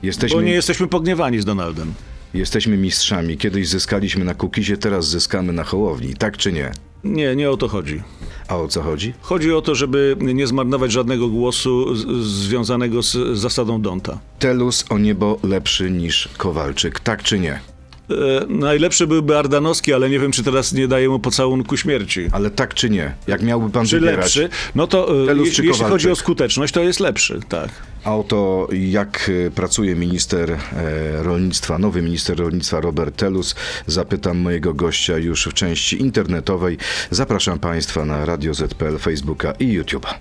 Jesteśmy, 0.03 0.37
bo 0.37 0.43
nie 0.43 0.53
jesteśmy 0.53 0.87
pogniewani 0.87 1.41
z 1.41 1.45
Donaldem. 1.45 1.95
jesteśmy 2.35 2.77
mistrzami. 2.77 3.37
Kiedyś 3.37 3.69
zyskaliśmy 3.69 4.25
na 4.25 4.35
Kukizie, 4.35 4.77
teraz 4.77 5.09
zyskamy 5.09 5.53
na 5.53 5.65
Hołowni, 5.65 6.15
tak 6.15 6.37
czy 6.37 6.53
nie? 6.53 6.73
Nie, 7.05 7.37
nie 7.37 7.51
o 7.51 7.57
to 7.57 7.69
chodzi. 7.69 8.03
A 8.53 8.57
o 8.57 8.69
co 8.69 8.83
chodzi? 8.83 9.13
Chodzi 9.21 9.53
o 9.53 9.63
to, 9.63 9.75
żeby 9.75 10.17
nie 10.21 10.47
zmarnować 10.47 10.93
żadnego 10.93 11.29
głosu 11.29 11.95
związanego 12.25 13.03
z 13.03 13.39
zasadą 13.39 13.83
Donta. 13.83 14.19
Telus 14.39 14.85
o 14.91 14.99
niebo 14.99 15.39
lepszy 15.43 15.91
niż 15.91 16.29
Kowalczyk, 16.37 17.01
tak 17.01 17.23
czy 17.23 17.39
nie? 17.39 17.53
E, 17.53 17.61
najlepszy 18.49 19.07
byłby 19.07 19.39
Ardanowski, 19.39 19.93
ale 19.93 20.11
nie 20.11 20.19
wiem, 20.19 20.33
czy 20.33 20.43
teraz 20.43 20.73
nie 20.73 20.89
daje 20.89 21.09
mu 21.09 21.19
pocałunku 21.19 21.77
śmierci. 21.77 22.29
Ale 22.33 22.51
tak 22.51 22.75
czy 22.75 22.91
nie? 22.91 23.15
Jak 23.27 23.43
miałby 23.43 23.71
pan 23.71 23.87
Czy 23.87 24.01
wybierać? 24.01 24.19
lepszy? 24.37 24.49
No 24.75 24.87
to 24.87 25.23
e, 25.23 25.27
Telus 25.27 25.45
je, 25.45 25.51
jeśli 25.51 25.69
chodzi 25.69 25.81
Kowalczyk? 25.83 26.13
o 26.13 26.17
skuteczność, 26.17 26.75
to 26.75 26.81
jest 26.83 27.01
lepszy, 27.01 27.41
tak. 27.49 27.71
A 28.05 28.17
oto 28.17 28.69
jak 28.73 29.31
e, 29.47 29.51
pracuje 29.51 29.95
minister 29.97 30.51
e, 30.51 30.59
rolnictwa, 31.23 31.79
nowy 31.79 32.03
minister 32.03 32.37
rolnictwa 32.39 32.81
Robert 32.81 33.17
Telus. 33.17 33.55
Zapytam 33.87 34.39
mojego 34.39 34.75
gościa 34.75 35.19
już 35.19 35.47
w 35.47 35.53
części 35.55 36.01
internetowej. 36.03 36.79
Zapraszam 37.11 37.59
Państwa 37.59 38.05
na 38.05 38.25
Radio 38.25 38.55
ZPL, 38.55 38.99
Facebooka 38.99 39.53
i 39.53 39.79
YouTube'a. 39.81 40.15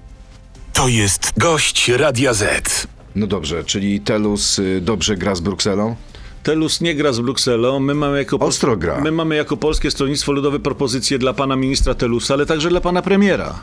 To 0.74 0.88
jest 0.88 1.32
gość 1.38 1.90
Radia 1.90 2.34
Z. 2.34 2.88
No 3.16 3.28
dobrze, 3.28 3.64
czyli 3.64 4.00
Telus 4.00 4.60
y, 4.60 4.82
dobrze 4.82 5.18
gra 5.18 5.36
z 5.36 5.40
Brukselą? 5.42 5.96
Telus 6.44 6.82
nie 6.82 6.96
gra 6.96 7.14
z 7.14 7.20
Brukselą. 7.20 7.80
My 7.80 7.94
mamy 7.94 8.18
jako, 8.18 8.40
pol- 8.40 8.48
Ostro 8.48 8.78
gra. 8.78 9.02
My 9.02 9.12
mamy 9.12 9.36
jako 9.36 9.58
Polskie 9.58 9.92
Stronnictwo 9.92 10.32
Ludowe 10.32 10.60
propozycję 10.60 11.20
dla 11.20 11.34
pana 11.34 11.56
ministra 11.56 11.94
Telusa, 11.94 12.34
ale 12.34 12.46
także 12.46 12.70
dla 12.70 12.82
pana 12.82 13.02
premiera. 13.02 13.60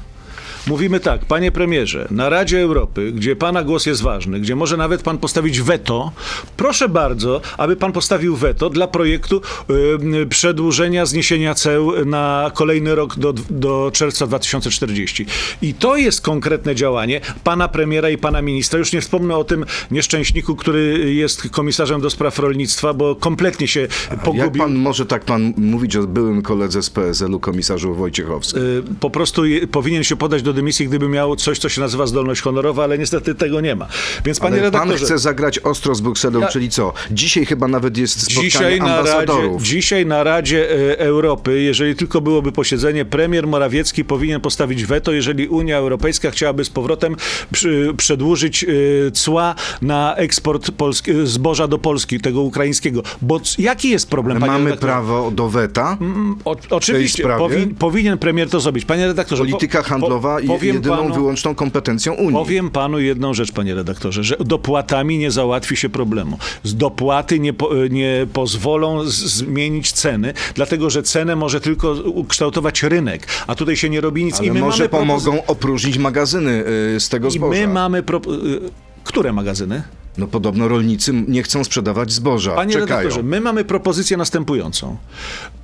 Mówimy 0.66 1.00
tak, 1.00 1.24
panie 1.24 1.52
premierze, 1.52 2.08
na 2.10 2.28
Radzie 2.28 2.60
Europy, 2.60 3.12
gdzie 3.12 3.36
pana 3.36 3.62
głos 3.64 3.86
jest 3.86 4.02
ważny, 4.02 4.40
gdzie 4.40 4.56
może 4.56 4.76
nawet 4.76 5.02
pan 5.02 5.18
postawić 5.18 5.60
weto, 5.60 6.12
proszę 6.56 6.88
bardzo, 6.88 7.40
aby 7.58 7.76
pan 7.76 7.92
postawił 7.92 8.36
weto 8.36 8.70
dla 8.70 8.86
projektu 8.88 9.40
y, 10.22 10.26
przedłużenia 10.26 11.06
zniesienia 11.06 11.54
ceł 11.54 12.04
na 12.04 12.50
kolejny 12.54 12.94
rok 12.94 13.18
do, 13.18 13.32
do 13.50 13.90
czerwca 13.94 14.26
2040. 14.26 15.26
I 15.62 15.74
to 15.74 15.96
jest 15.96 16.20
konkretne 16.20 16.74
działanie 16.74 17.20
pana 17.44 17.68
premiera 17.68 18.10
i 18.10 18.18
pana 18.18 18.42
ministra. 18.42 18.78
Już 18.78 18.92
nie 18.92 19.00
wspomnę 19.00 19.36
o 19.36 19.44
tym 19.44 19.64
nieszczęśniku, 19.90 20.56
który 20.56 21.14
jest 21.14 21.48
komisarzem 21.50 22.00
do 22.00 22.10
spraw 22.10 22.38
rolnictwa, 22.38 22.94
bo 22.94 23.16
kompletnie 23.16 23.68
się 23.68 23.80
Jak 23.80 24.22
pogubił. 24.22 24.62
pan 24.62 24.74
może 24.74 25.06
tak 25.06 25.24
pan 25.24 25.52
mówić 25.56 25.96
o 25.96 26.02
byłym 26.02 26.42
koledze 26.42 26.82
z 26.82 26.90
PSL-u, 26.90 27.40
komisarzu 27.40 27.94
Wojciechowskim? 27.94 28.62
Y, 28.62 28.82
po 29.00 29.10
prostu 29.10 29.44
je, 29.44 29.66
powinien 29.66 30.04
się 30.04 30.16
podać 30.16 30.42
do 30.42 30.47
dymisji, 30.52 30.88
gdyby 30.88 31.08
miał 31.08 31.36
coś, 31.36 31.58
co 31.58 31.68
się 31.68 31.80
nazywa 31.80 32.06
zdolność 32.06 32.40
honorowa, 32.40 32.84
ale 32.84 32.98
niestety 32.98 33.34
tego 33.34 33.60
nie 33.60 33.76
ma. 33.76 33.86
Więc 34.24 34.40
panie 34.40 34.52
Ale 34.60 34.70
pan 34.70 34.80
redaktorze, 34.80 35.04
chce 35.04 35.18
zagrać 35.18 35.58
ostro 35.58 35.94
z 35.94 36.00
Brukselą, 36.00 36.40
Ja- 36.40 36.48
czyli 36.48 36.70
co? 36.70 36.92
Dzisiaj 37.10 37.46
chyba 37.46 37.68
nawet 37.68 37.96
jest 37.96 38.20
spotkanie 38.20 38.44
dzisiaj 38.50 38.78
na, 38.80 38.86
Radzie, 38.86 38.98
ambasadorów. 38.98 39.62
dzisiaj 39.62 40.06
na 40.06 40.24
Radzie 40.24 40.70
e, 40.90 40.98
Europy, 40.98 41.62
jeżeli 41.62 41.96
tylko 41.96 42.20
byłoby 42.20 42.52
posiedzenie, 42.52 43.04
premier 43.04 43.46
Morawiecki 43.46 44.04
powinien 44.04 44.40
postawić 44.40 44.84
weto, 44.84 45.12
jeżeli 45.12 45.48
Unia 45.48 45.76
Europejska 45.76 46.30
chciałaby 46.30 46.64
z 46.64 46.70
powrotem 46.70 47.16
przy, 47.52 47.92
przedłużyć 47.96 48.64
e, 48.64 48.66
cła 49.12 49.54
na 49.82 50.14
eksport 50.16 50.70
polski, 50.70 51.10
e, 51.10 51.26
zboża 51.26 51.68
do 51.68 51.78
Polski, 51.78 52.20
tego 52.20 52.40
ukraińskiego. 52.42 53.02
Bo 53.22 53.40
jaki 53.58 53.90
jest 53.90 54.10
problem, 54.10 54.38
Mamy 54.38 54.52
redaktorze? 54.64 54.92
prawo 54.92 55.30
do 55.30 55.48
weta. 55.48 55.98
O, 56.44 56.56
oczywiście, 56.70 57.28
powin, 57.38 57.74
powinien 57.74 58.18
premier 58.18 58.50
to 58.50 58.60
zrobić. 58.60 58.84
Panie 58.84 59.06
redaktorze, 59.06 59.42
po- 59.44 59.50
Polityka 59.50 59.82
po- 59.82 59.88
handlowa 59.88 60.38
jest 60.40 60.52
powiem 60.52 60.75
jedyną 60.76 60.97
panu- 60.97 61.14
wyłączną 61.14 61.54
kompetencją 61.54 62.12
Unii. 62.14 62.33
Powiem 62.33 62.71
panu 62.71 63.00
jedną 63.00 63.35
rzecz, 63.35 63.52
panie 63.52 63.75
redaktorze, 63.75 64.25
że 64.25 64.37
dopłatami 64.40 65.18
nie 65.18 65.30
załatwi 65.30 65.76
się 65.76 65.88
problemu. 65.88 66.38
Z 66.62 66.75
dopłaty 66.76 67.40
nie, 67.40 67.52
po, 67.52 67.71
nie 67.90 68.26
pozwolą 68.33 69.04
zmienić 69.04 69.92
ceny, 69.92 70.35
dlatego 70.54 70.90
że 70.90 71.02
cenę 71.02 71.37
może 71.37 71.61
tylko 71.61 71.92
ukształtować 71.92 72.83
rynek, 72.83 73.26
a 73.47 73.54
tutaj 73.54 73.76
się 73.76 73.90
nie 73.90 74.00
robi 74.00 74.25
nic. 74.25 74.38
Ale 74.38 74.47
I 74.47 74.50
my 74.50 74.61
może 74.61 74.88
pomogą 74.88 75.47
opróżnić 75.47 75.99
magazyny 75.99 76.64
y, 76.97 77.00
z 77.00 77.09
tego 77.09 77.28
I 77.28 77.30
zboża. 77.30 77.61
my 77.61 77.68
mamy... 77.68 77.99
Y, 77.99 78.02
które 79.04 79.33
magazyny? 79.33 79.83
No 80.18 80.26
podobno 80.26 80.68
rolnicy 80.68 81.12
nie 81.28 81.42
chcą 81.42 81.64
sprzedawać 81.64 82.12
zboża. 82.12 82.54
Panie 82.54 82.73
Czekają. 82.73 82.87
redaktorze, 82.88 83.23
my 83.23 83.40
mamy 83.40 83.64
propozycję 83.64 84.16
następującą. 84.16 84.97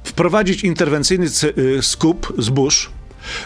Wprowadzić 0.04 0.64
interwencyjny 0.64 1.26
y, 1.59 1.83
skup 1.83 2.33
zbóż 2.38 2.90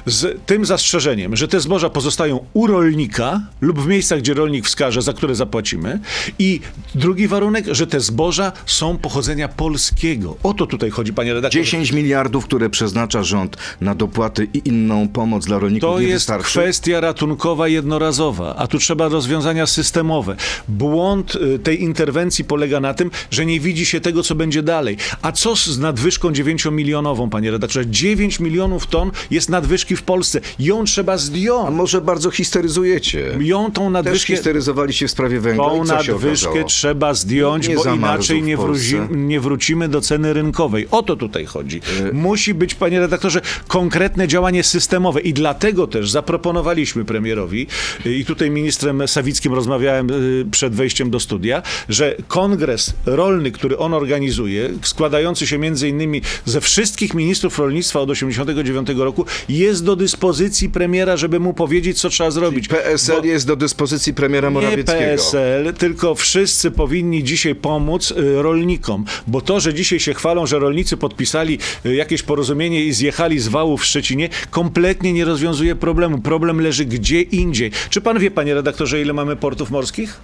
z 0.07 0.47
tym 0.47 0.65
zastrzeżeniem, 0.65 1.37
że 1.37 1.49
te 1.49 1.61
zboża 1.61 1.91
pozostają 1.91 2.47
u 2.53 2.67
rolnika 2.67 3.41
lub 3.61 3.81
w 3.81 3.87
miejscach, 3.87 4.19
gdzie 4.19 4.35
rolnik 4.35 4.67
wskaże, 4.67 5.03
za 5.03 5.13
które 5.13 5.35
zapłacimy. 5.35 6.01
I 6.39 6.61
drugi 6.95 7.29
warunek, 7.29 7.65
że 7.71 7.87
te 7.87 8.01
zboża 8.01 8.53
są 8.67 8.99
pochodzenia 8.99 9.49
polskiego. 9.49 10.37
O 10.43 10.55
to 10.55 10.67
tutaj 10.67 10.91
chodzi, 10.91 11.13
panie 11.13 11.35
redaktorze. 11.35 11.65
10 11.65 11.93
miliardów, 11.93 12.45
które 12.45 12.71
przeznacza 12.71 13.23
rząd 13.23 13.57
na 13.81 13.95
dopłaty 13.95 14.49
i 14.55 14.63
inną 14.69 15.09
pomoc 15.09 15.47
dla 15.47 15.59
rolników 15.59 15.91
To 15.91 16.01
nie 16.01 16.07
jest 16.07 16.15
wystarczy. 16.17 16.47
kwestia 16.49 17.01
ratunkowa 17.01 17.69
jednorazowa, 17.69 18.57
a 18.57 18.67
tu 18.67 18.79
trzeba 18.79 19.09
rozwiązania 19.09 19.67
systemowe. 19.67 20.37
Błąd 20.69 21.35
y, 21.35 21.59
tej 21.59 21.83
interwencji 21.83 22.45
polega 22.45 22.81
na 22.81 22.95
tym, 22.95 23.11
że 23.31 23.47
nie 23.47 23.61
widzi 23.61 23.87
się 23.87 24.01
tego, 24.01 24.23
co 24.23 24.35
będzie 24.35 24.63
dalej. 24.63 24.97
A 25.23 25.33
co 25.33 25.57
z 25.57 25.79
nadwyżką 25.79 26.31
9-milionową, 26.31 27.29
panie 27.31 27.51
redaktorze? 27.51 27.87
9 27.91 28.41
milionów 28.41 28.87
ton 28.87 29.11
jest 29.31 29.49
nadwyżki 29.69 29.97
w 29.97 30.03
Polsce. 30.03 30.41
Ją 30.59 30.85
trzeba 30.85 31.13
A 31.13 31.17
zdjąć. 31.19 31.77
może 31.77 32.01
bardzo 32.01 32.31
histeryzujecie? 32.31 33.25
Ją 33.41 33.73
tą 33.73 33.85
Też 33.85 33.93
nadwyżkę... 33.93 34.35
histeryzowaliście 34.35 35.09
w 35.09 35.11
sprawie 35.11 35.41
węgla 35.41 35.65
Tą 35.65 35.85
nadwyżkę 35.85 36.65
trzeba 36.65 37.15
zdjąć, 37.15 37.69
Nie 37.69 37.75
bo 37.75 37.95
inaczej 37.95 38.43
nie, 38.43 38.57
wróci, 38.57 38.97
nie 39.11 39.41
wrócimy 39.41 39.89
do 39.89 40.01
ceny 40.01 40.33
rynkowej. 40.33 40.87
O 40.91 41.03
to 41.03 41.17
tutaj 41.17 41.45
chodzi. 41.47 41.81
E- 42.11 42.13
Musi 42.13 42.55
być, 42.55 42.75
panie 42.75 43.01
redaktorze, 43.01 43.41
konkretne 43.67 44.29
działanie 44.29 44.63
systemowe 44.63 45.21
i 45.21 45.33
dlatego 45.33 45.87
też 45.87 46.11
zaproponowaliśmy 46.11 47.05
premierowi 47.05 47.67
y, 48.07 48.15
i 48.15 48.25
tutaj 48.25 48.51
ministrem 48.51 49.09
Sawickim 49.09 49.55
rozmawiałem 49.55 50.11
y, 50.11 50.47
przed 50.51 50.75
wejściem 50.75 51.11
do 51.11 51.21
studia, 51.21 51.63
że 51.89 52.17
kongres 52.29 52.95
rolny, 53.07 53.51
który 53.51 53.79
on 53.79 53.95
organizuje, 53.95 54.71
składający 54.83 55.47
się 55.47 55.59
między 55.59 55.89
innymi 55.89 56.23
ze 56.45 56.61
wszystkich 56.61 57.15
ministrów 57.15 57.59
rolnictwa 57.59 58.01
od 58.01 58.11
89 58.11 58.89
roku, 58.97 59.25
jest 59.59 59.85
do 59.85 59.97
dyspozycji 59.97 60.69
premiera, 60.69 61.17
żeby 61.17 61.41
mu 61.41 61.55
powiedzieć, 61.55 62.01
co 62.01 62.09
trzeba 62.09 62.31
zrobić. 62.31 62.69
PSL 62.69 63.21
Bo- 63.21 63.27
jest 63.27 63.47
do 63.47 63.57
dyspozycji 63.57 64.15
premiera 64.15 64.49
nie 64.49 64.55
Morawieckiego. 64.55 64.99
PSL, 64.99 65.75
tylko 65.75 66.15
wszyscy 66.15 66.71
powinni 66.71 67.25
dzisiaj 67.25 67.55
pomóc 67.55 68.11
y, 68.11 68.43
rolnikom, 68.43 69.05
bo 69.27 69.41
to, 69.41 69.61
że 69.61 69.75
dzisiaj 69.75 70.01
się 70.01 70.15
chwalą, 70.15 70.47
że 70.47 70.59
rolnicy 70.59 70.97
podpisali 70.97 71.59
y, 71.87 71.95
jakieś 71.95 72.23
porozumienie 72.23 72.85
i 72.85 72.93
zjechali 72.93 73.39
z 73.39 73.49
wału 73.49 73.77
w 73.77 73.85
Szczecinie, 73.85 74.29
kompletnie 74.51 75.13
nie 75.13 75.25
rozwiązuje 75.25 75.75
problemu. 75.77 76.19
Problem 76.19 76.61
leży 76.61 76.85
gdzie 76.85 77.23
indziej. 77.23 77.71
Czy 77.91 78.01
pan 78.01 78.19
wie, 78.19 78.31
panie 78.31 78.55
redaktorze, 78.55 79.01
ile 79.03 79.13
mamy 79.13 79.37
portów 79.37 79.71
morskich? 79.71 80.21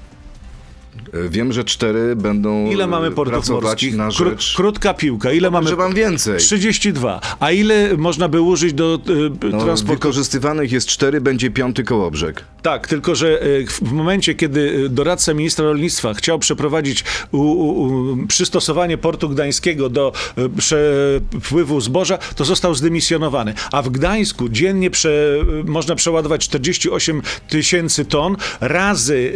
Wiem, 1.29 1.53
że 1.53 1.65
cztery 1.65 2.17
będą 2.17 2.67
Ile 2.71 2.87
mamy 2.87 3.11
portów 3.11 3.49
morskich? 3.49 3.97
na 3.97 4.09
Kró- 4.09 4.31
rzecz... 4.31 4.55
krótka 4.57 4.95
piłka. 4.95 5.33
Ile 5.33 5.51
mamy? 5.51 5.69
Że 5.69 5.77
mam 5.77 5.95
więcej. 5.95 6.39
32. 6.39 7.21
A 7.41 7.51
ile 7.51 7.97
można 7.97 8.29
by 8.29 8.41
użyć 8.41 8.73
do 8.73 8.95
y, 9.09 9.51
No, 9.53 9.65
transportu? 9.65 9.95
wykorzystywanych 10.01 10.73
jest 10.73 10.89
cztery, 10.89 11.21
będzie 11.21 11.51
piąty 11.51 11.85
kołobrzeg. 11.85 12.45
Tak, 12.63 12.89
tylko 12.89 13.15
że 13.15 13.43
e, 13.43 13.47
w 13.67 13.93
momencie, 13.93 14.35
kiedy 14.35 14.83
e, 14.87 14.89
doradca 14.89 15.35
ministra 15.35 15.65
rolnictwa 15.65 16.15
chciał 16.15 16.39
przeprowadzić 16.39 17.05
u, 17.33 17.39
u, 17.39 17.83
u, 17.83 18.17
przystosowanie 18.27 18.99
portu 18.99 19.29
gdańskiego 19.29 19.89
do 19.89 20.13
e, 20.37 20.49
przepływu 20.59 21.81
zboża, 21.81 22.19
to 22.19 22.45
został 22.45 22.75
zdymisjonowany. 22.75 23.55
A 23.73 23.83
w 23.83 23.89
Gdańsku 23.91 24.49
dziennie 24.49 24.91
prze, 24.91 25.37
można 25.65 25.95
przeładować 25.95 26.45
48 26.49 27.23
tysięcy 27.49 28.05
ton 28.05 28.37
razy 28.61 29.33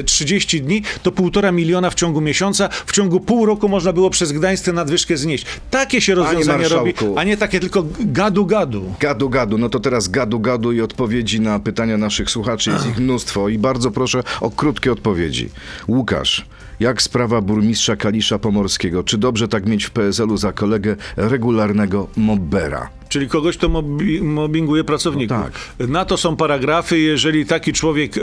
e, 0.00 0.02
30 0.04 0.62
dni, 0.62 0.82
to 1.02 1.12
półtora 1.14 1.52
miliona 1.52 1.90
w 1.90 1.94
ciągu 1.94 2.20
miesiąca. 2.20 2.68
W 2.86 2.92
ciągu 2.92 3.20
pół 3.20 3.46
roku 3.46 3.68
można 3.68 3.92
było 3.92 4.10
przez 4.10 4.32
Gdańsk 4.32 4.64
tę 4.64 4.72
nadwyżkę 4.72 5.16
znieść. 5.16 5.46
Takie 5.70 6.00
się 6.00 6.14
rozwiązanie 6.14 6.68
robi, 6.68 6.94
a 7.16 7.24
nie 7.24 7.36
takie 7.36 7.60
tylko 7.60 7.84
gadu-gadu. 8.00 8.82
Gadu, 9.00 9.28
gadu. 9.28 9.58
No 9.58 9.68
to 9.68 9.80
teraz 9.80 10.08
gadu, 10.08 10.40
gadu 10.40 10.72
i 10.72 10.80
odpowiedzi 10.80 11.40
na 11.40 11.58
pytania 11.58 11.98
naszych 11.98 12.30
słuchaczy. 12.30 12.70
Jest 12.70 12.86
ich 12.86 12.98
mnóstwo 12.98 13.48
i 13.48 13.58
bardzo 13.58 13.90
proszę 13.90 14.22
o 14.40 14.50
krótkie 14.50 14.92
odpowiedzi. 14.92 15.48
Łukasz, 15.88 16.46
jak 16.80 17.02
sprawa 17.02 17.40
burmistrza 17.40 17.96
Kalisza 17.96 18.38
Pomorskiego? 18.38 19.04
Czy 19.04 19.18
dobrze 19.18 19.48
tak 19.48 19.66
mieć 19.66 19.84
w 19.84 19.90
PSL-u 19.90 20.36
za 20.36 20.52
kolegę 20.52 20.96
regularnego 21.16 22.08
mobbera? 22.16 22.88
Czyli 23.08 23.28
kogoś, 23.28 23.56
kto 23.56 23.68
mobi- 23.68 24.22
mobbinguje 24.22 24.84
pracowników. 24.84 25.36
No 25.78 25.86
Na 25.86 26.04
to 26.04 26.16
są 26.16 26.36
paragrafy. 26.36 26.98
Jeżeli 26.98 27.46
taki 27.46 27.72
człowiek 27.72 28.16
y, 28.16 28.20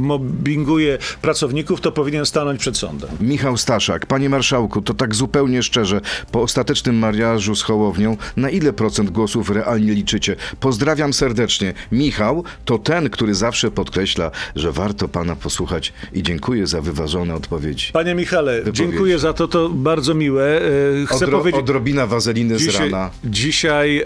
mobbinguje 0.00 0.98
pracowników, 1.22 1.80
to 1.80 1.92
powinien 1.92 2.26
stanąć 2.26 2.60
przed 2.60 2.76
sądem. 2.76 3.10
Michał 3.20 3.56
Staszak, 3.56 4.06
panie 4.06 4.28
marszałku, 4.28 4.82
to 4.82 4.94
tak 4.94 5.14
zupełnie 5.14 5.62
szczerze, 5.62 6.00
po 6.32 6.42
ostatecznym 6.42 6.98
mariażu 6.98 7.56
z 7.56 7.62
Hołownią, 7.62 8.16
na 8.36 8.50
ile 8.50 8.72
procent 8.72 9.10
głosów 9.10 9.50
realnie 9.50 9.92
liczycie? 9.94 10.36
Pozdrawiam 10.60 11.12
serdecznie. 11.12 11.74
Michał 11.92 12.44
to 12.64 12.78
ten, 12.78 13.10
który 13.10 13.34
zawsze 13.34 13.70
podkreśla, 13.70 14.30
że 14.56 14.72
warto 14.72 15.08
pana 15.08 15.36
posłuchać 15.36 15.92
i 16.12 16.22
dziękuję 16.22 16.66
za 16.66 16.80
wyważone 16.80 17.34
odpowiedzi. 17.34 17.85
Panie 17.92 18.14
Michale, 18.14 18.62
dziękuję 18.72 19.18
za 19.18 19.32
to, 19.32 19.48
to 19.48 19.68
bardzo 19.68 20.14
miłe. 20.14 20.60
E, 21.02 21.06
Chcę 21.06 21.24
Odro, 21.24 21.38
powiedzieć... 21.38 21.60
odrobina 21.60 22.06
wazeliny 22.06 22.58
z 22.58 22.62
Dzisiaj, 22.62 22.90
rana. 22.90 23.10
dzisiaj, 23.24 23.98
e, 23.98 24.04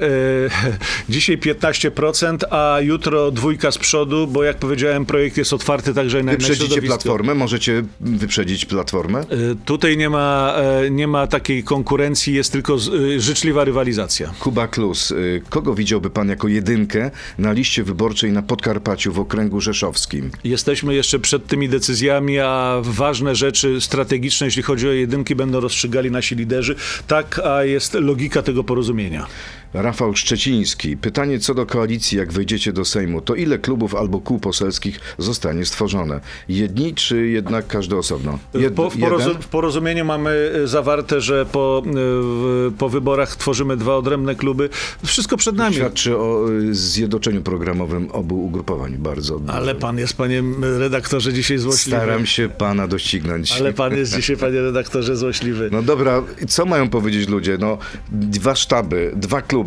dzisiaj 1.08 1.38
15%, 1.38 2.36
a 2.50 2.80
jutro 2.80 3.30
dwójka 3.30 3.70
z 3.70 3.78
przodu, 3.78 4.26
bo 4.26 4.42
jak 4.42 4.56
powiedziałem, 4.56 5.06
projekt 5.06 5.36
jest 5.36 5.52
otwarty 5.52 5.94
także 5.94 6.22
na, 6.22 6.32
Wyprzedzicie 6.32 6.82
platformę? 6.82 7.34
Możecie 7.34 7.82
wyprzedzić 8.00 8.64
platformę? 8.64 9.20
E, 9.20 9.24
Tutaj 9.64 9.96
nie 9.96 10.10
ma, 10.10 10.54
e, 10.84 10.90
nie 10.90 11.06
ma 11.06 11.26
takiej 11.26 11.64
konkurencji, 11.64 12.34
jest 12.34 12.52
tylko 12.52 12.78
z, 12.78 12.88
e, 12.88 13.20
życzliwa 13.20 13.64
rywalizacja. 13.64 14.30
Kuba 14.40 14.68
Klus, 14.68 15.10
y, 15.10 15.42
kogo 15.48 15.74
widziałby 15.74 16.10
pan 16.10 16.28
jako 16.28 16.48
jedynkę 16.48 17.10
na 17.38 17.52
liście 17.52 17.82
wyborczej 17.84 18.32
na 18.32 18.42
Podkarpaciu 18.42 19.12
w 19.12 19.18
okręgu 19.20 19.60
rzeszowskim? 19.60 20.30
Jesteśmy 20.44 20.94
jeszcze 20.94 21.18
przed 21.18 21.46
tymi 21.46 21.68
decyzjami, 21.68 22.38
a 22.38 22.80
ważne 22.82 23.34
rzeczy 23.34 23.69
strategiczne, 23.80 24.46
jeśli 24.46 24.62
chodzi 24.62 24.88
o 24.88 24.92
jedynki, 24.92 25.34
będą 25.34 25.60
rozstrzygali 25.60 26.10
nasi 26.10 26.34
liderzy. 26.34 26.74
Tak, 27.06 27.38
a 27.38 27.64
jest 27.64 27.94
logika 27.94 28.42
tego 28.42 28.64
porozumienia. 28.64 29.26
Rafał 29.74 30.16
Szczeciński. 30.16 30.96
Pytanie 30.96 31.38
co 31.38 31.54
do 31.54 31.66
koalicji, 31.66 32.18
jak 32.18 32.32
wejdziecie 32.32 32.72
do 32.72 32.84
Sejmu, 32.84 33.20
to 33.20 33.34
ile 33.34 33.58
klubów 33.58 33.94
albo 33.94 34.20
kół 34.20 34.38
poselskich 34.38 35.00
zostanie 35.18 35.64
stworzone? 35.64 36.20
Jedni, 36.48 36.94
czy 36.94 37.26
jednak 37.28 37.66
każdy 37.66 37.96
osobno? 37.96 38.38
Jed- 38.54 38.70
Po, 38.70 38.90
w, 38.90 38.96
porozum- 38.96 39.40
w 39.40 39.48
porozumieniu 39.48 40.04
mamy 40.04 40.30
e, 40.64 40.66
zawarte, 40.66 41.20
że 41.20 41.46
po, 41.46 41.82
e, 41.86 42.70
po 42.70 42.88
wyborach 42.88 43.36
tworzymy 43.36 43.76
dwa 43.76 43.96
odrębne 43.96 44.34
kluby. 44.34 44.68
Wszystko 45.04 45.36
przed 45.36 45.56
nami. 45.56 45.76
Świadczy 45.76 46.16
o 46.16 46.50
y, 46.50 46.74
zjednoczeniu 46.74 47.42
programowym 47.42 48.10
obu 48.12 48.44
ugrupowań 48.44 48.96
bardzo. 48.98 49.40
Ale 49.46 49.74
pan 49.74 49.98
jest, 49.98 50.14
panie 50.16 50.42
redaktorze, 50.78 51.32
dzisiaj 51.32 51.58
złośliwy. 51.58 51.96
Staram 51.96 52.26
się 52.26 52.48
pana 52.48 52.88
doścignąć. 52.88 53.52
Ale 53.52 53.72
pan 53.72 53.96
jest 53.96 54.16
dzisiaj, 54.16 54.36
panie 54.36 54.60
redaktorze, 54.60 55.16
złośliwy. 55.24 55.68
No 55.72 55.82
dobra, 55.82 56.22
co 56.48 56.64
mają 56.66 56.88
powiedzieć 56.88 57.28
ludzie? 57.28 57.58
No, 57.60 57.78
dwa 58.12 58.54
sztaby, 58.56 59.12
dwa 59.16 59.42
kluby. 59.42 59.59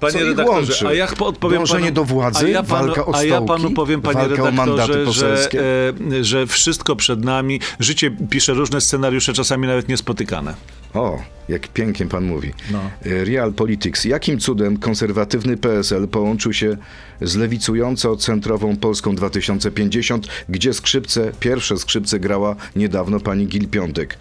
Panie 0.00 0.12
Co 0.12 0.18
redaktorze, 0.18 0.72
łączy? 0.72 0.88
a 0.88 0.94
ja 0.94 1.06
po- 1.06 1.26
odpowiem 1.26 1.58
Dążenie 1.58 1.82
panu, 1.84 1.94
do 1.94 2.04
władzy, 2.04 2.46
a 2.46 2.48
ja 2.48 2.62
panu, 2.62 2.86
walka 2.86 3.06
o 3.06 3.14
A 3.14 3.24
ja 3.24 3.40
panu 3.40 3.58
stołki, 3.58 3.74
powiem, 3.74 4.02
panie 4.02 4.28
redaktorze, 4.28 5.12
że, 5.12 5.48
e, 6.18 6.24
że 6.24 6.46
wszystko 6.46 6.96
przed 6.96 7.24
nami. 7.24 7.60
Życie 7.80 8.10
pisze 8.30 8.54
różne 8.54 8.80
scenariusze, 8.80 9.32
czasami 9.32 9.66
nawet 9.66 9.88
niespotykane. 9.88 10.54
O, 10.94 11.18
jak 11.48 11.68
pięknie 11.68 12.06
pan 12.06 12.24
mówi. 12.24 12.52
No. 12.70 12.80
Y, 13.06 13.24
Real 13.24 13.52
Politics. 13.52 14.04
Jakim 14.04 14.38
cudem 14.38 14.76
konserwatywny 14.76 15.56
PSL 15.56 16.08
połączył 16.08 16.52
się 16.52 16.76
z 17.20 17.36
lewicująco-centrową 17.36 18.76
Polską 18.76 19.14
2050, 19.14 20.26
gdzie 20.48 20.72
skrzypce, 20.74 21.32
pierwsze 21.40 21.78
skrzypce 21.78 22.20
grała 22.20 22.56
niedawno 22.76 23.20
pani 23.20 23.46
Gil 23.46 23.68
Piątek? 23.68 24.18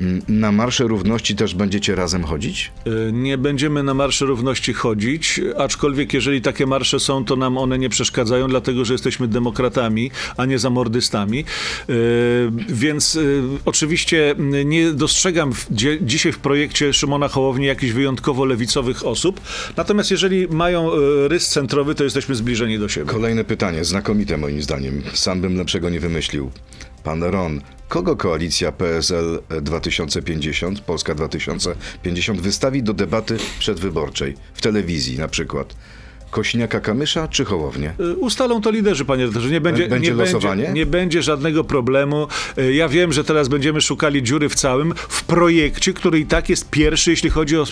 Mm, 0.00 0.22
Na 0.28 0.52
Marsze 0.52 0.84
Równości 0.84 1.36
też 1.36 1.54
będziecie 1.54 1.94
razem 1.94 2.24
chodzić? 2.24 2.72
E, 3.08 3.12
Nie 3.12 3.38
będziemy 3.38 3.82
na 3.82 3.94
Marsze 3.94 4.26
Równości 4.26 4.72
chodzić, 4.74 5.40
aczkolwiek 5.58 6.14
jeżeli 6.14 6.40
takie 6.42 6.66
marsze 6.66 7.00
są, 7.00 7.24
to 7.24 7.36
nam 7.36 7.58
one 7.58 7.78
nie 7.78 7.88
przeszkadzają, 7.88 8.48
dlatego 8.48 8.84
że 8.84 8.94
jesteśmy 8.94 9.28
demokratami, 9.28 10.10
a 10.36 10.46
nie 10.46 10.58
zamordystami. 10.58 11.44
E, 11.88 11.92
Więc 12.68 13.16
e, 13.16 13.20
oczywiście 13.64 14.30
m, 14.30 14.68
nie 14.68 14.92
dostrzegam 14.92 15.52
w, 15.54 15.66
dzisiaj 16.02 16.32
w 16.32 16.38
projekcie 16.38 16.92
Szymona 16.92 17.28
Hołowni 17.28 17.66
jakichś 17.66 17.92
wyjątkowo 17.92 18.44
lewicowych 18.44 19.06
osób. 19.06 19.40
Natomiast 19.76 20.10
jeżeli 20.10 20.48
mają 20.48 20.90
rys 21.28 21.48
centrowy, 21.48 21.94
to 21.94 22.04
jesteśmy 22.04 22.34
zbliżeni 22.34 22.78
do 22.78 22.88
siebie. 22.88 23.06
Kolejne 23.06 23.44
pytanie, 23.44 23.84
znakomite 23.84 24.36
moim 24.36 24.62
zdaniem. 24.62 25.02
Sam 25.14 25.40
bym 25.40 25.56
lepszego 25.56 25.90
nie 25.90 26.00
wymyślił. 26.00 26.50
Pan 27.02 27.22
Ron, 27.22 27.60
kogo 27.88 28.16
koalicja 28.16 28.72
PSL 28.72 29.42
2050, 29.62 30.80
Polska 30.80 31.14
2050 31.14 32.40
wystawi 32.40 32.82
do 32.82 32.94
debaty 32.94 33.36
przedwyborczej 33.58 34.34
w 34.54 34.62
telewizji 34.62 35.18
na 35.18 35.28
przykład? 35.28 35.74
Kośniaka 36.30 36.80
Kamysza 36.80 37.28
czy 37.28 37.44
Hołownię? 37.44 37.92
Y, 38.00 38.14
Ustalą 38.16 38.60
to 38.60 38.70
liderzy, 38.70 39.04
panie 39.04 39.22
redaktorze. 39.22 39.50
Nie 39.50 39.60
będzie, 39.60 39.88
Będzie 39.88 40.10
nie 40.10 40.16
losowanie? 40.16 40.62
Będzie, 40.62 40.72
nie 40.80 40.86
będzie 40.86 41.22
żadnego 41.22 41.64
problemu. 41.64 42.26
Y, 42.58 42.74
Ja 42.74 42.88
wiem, 42.88 43.12
że 43.12 43.24
teraz 43.24 43.48
będziemy 43.48 43.80
szukali 43.80 44.22
dziury 44.22 44.48
w 44.48 44.54
całym, 44.54 44.94
w 44.96 45.24
projekcie, 45.24 45.92
który 45.92 46.18
i 46.18 46.26
tak 46.26 46.48
jest 46.48 46.70
pierwszy, 46.70 47.10
jeśli 47.10 47.30
chodzi 47.30 47.56
o 47.58 47.64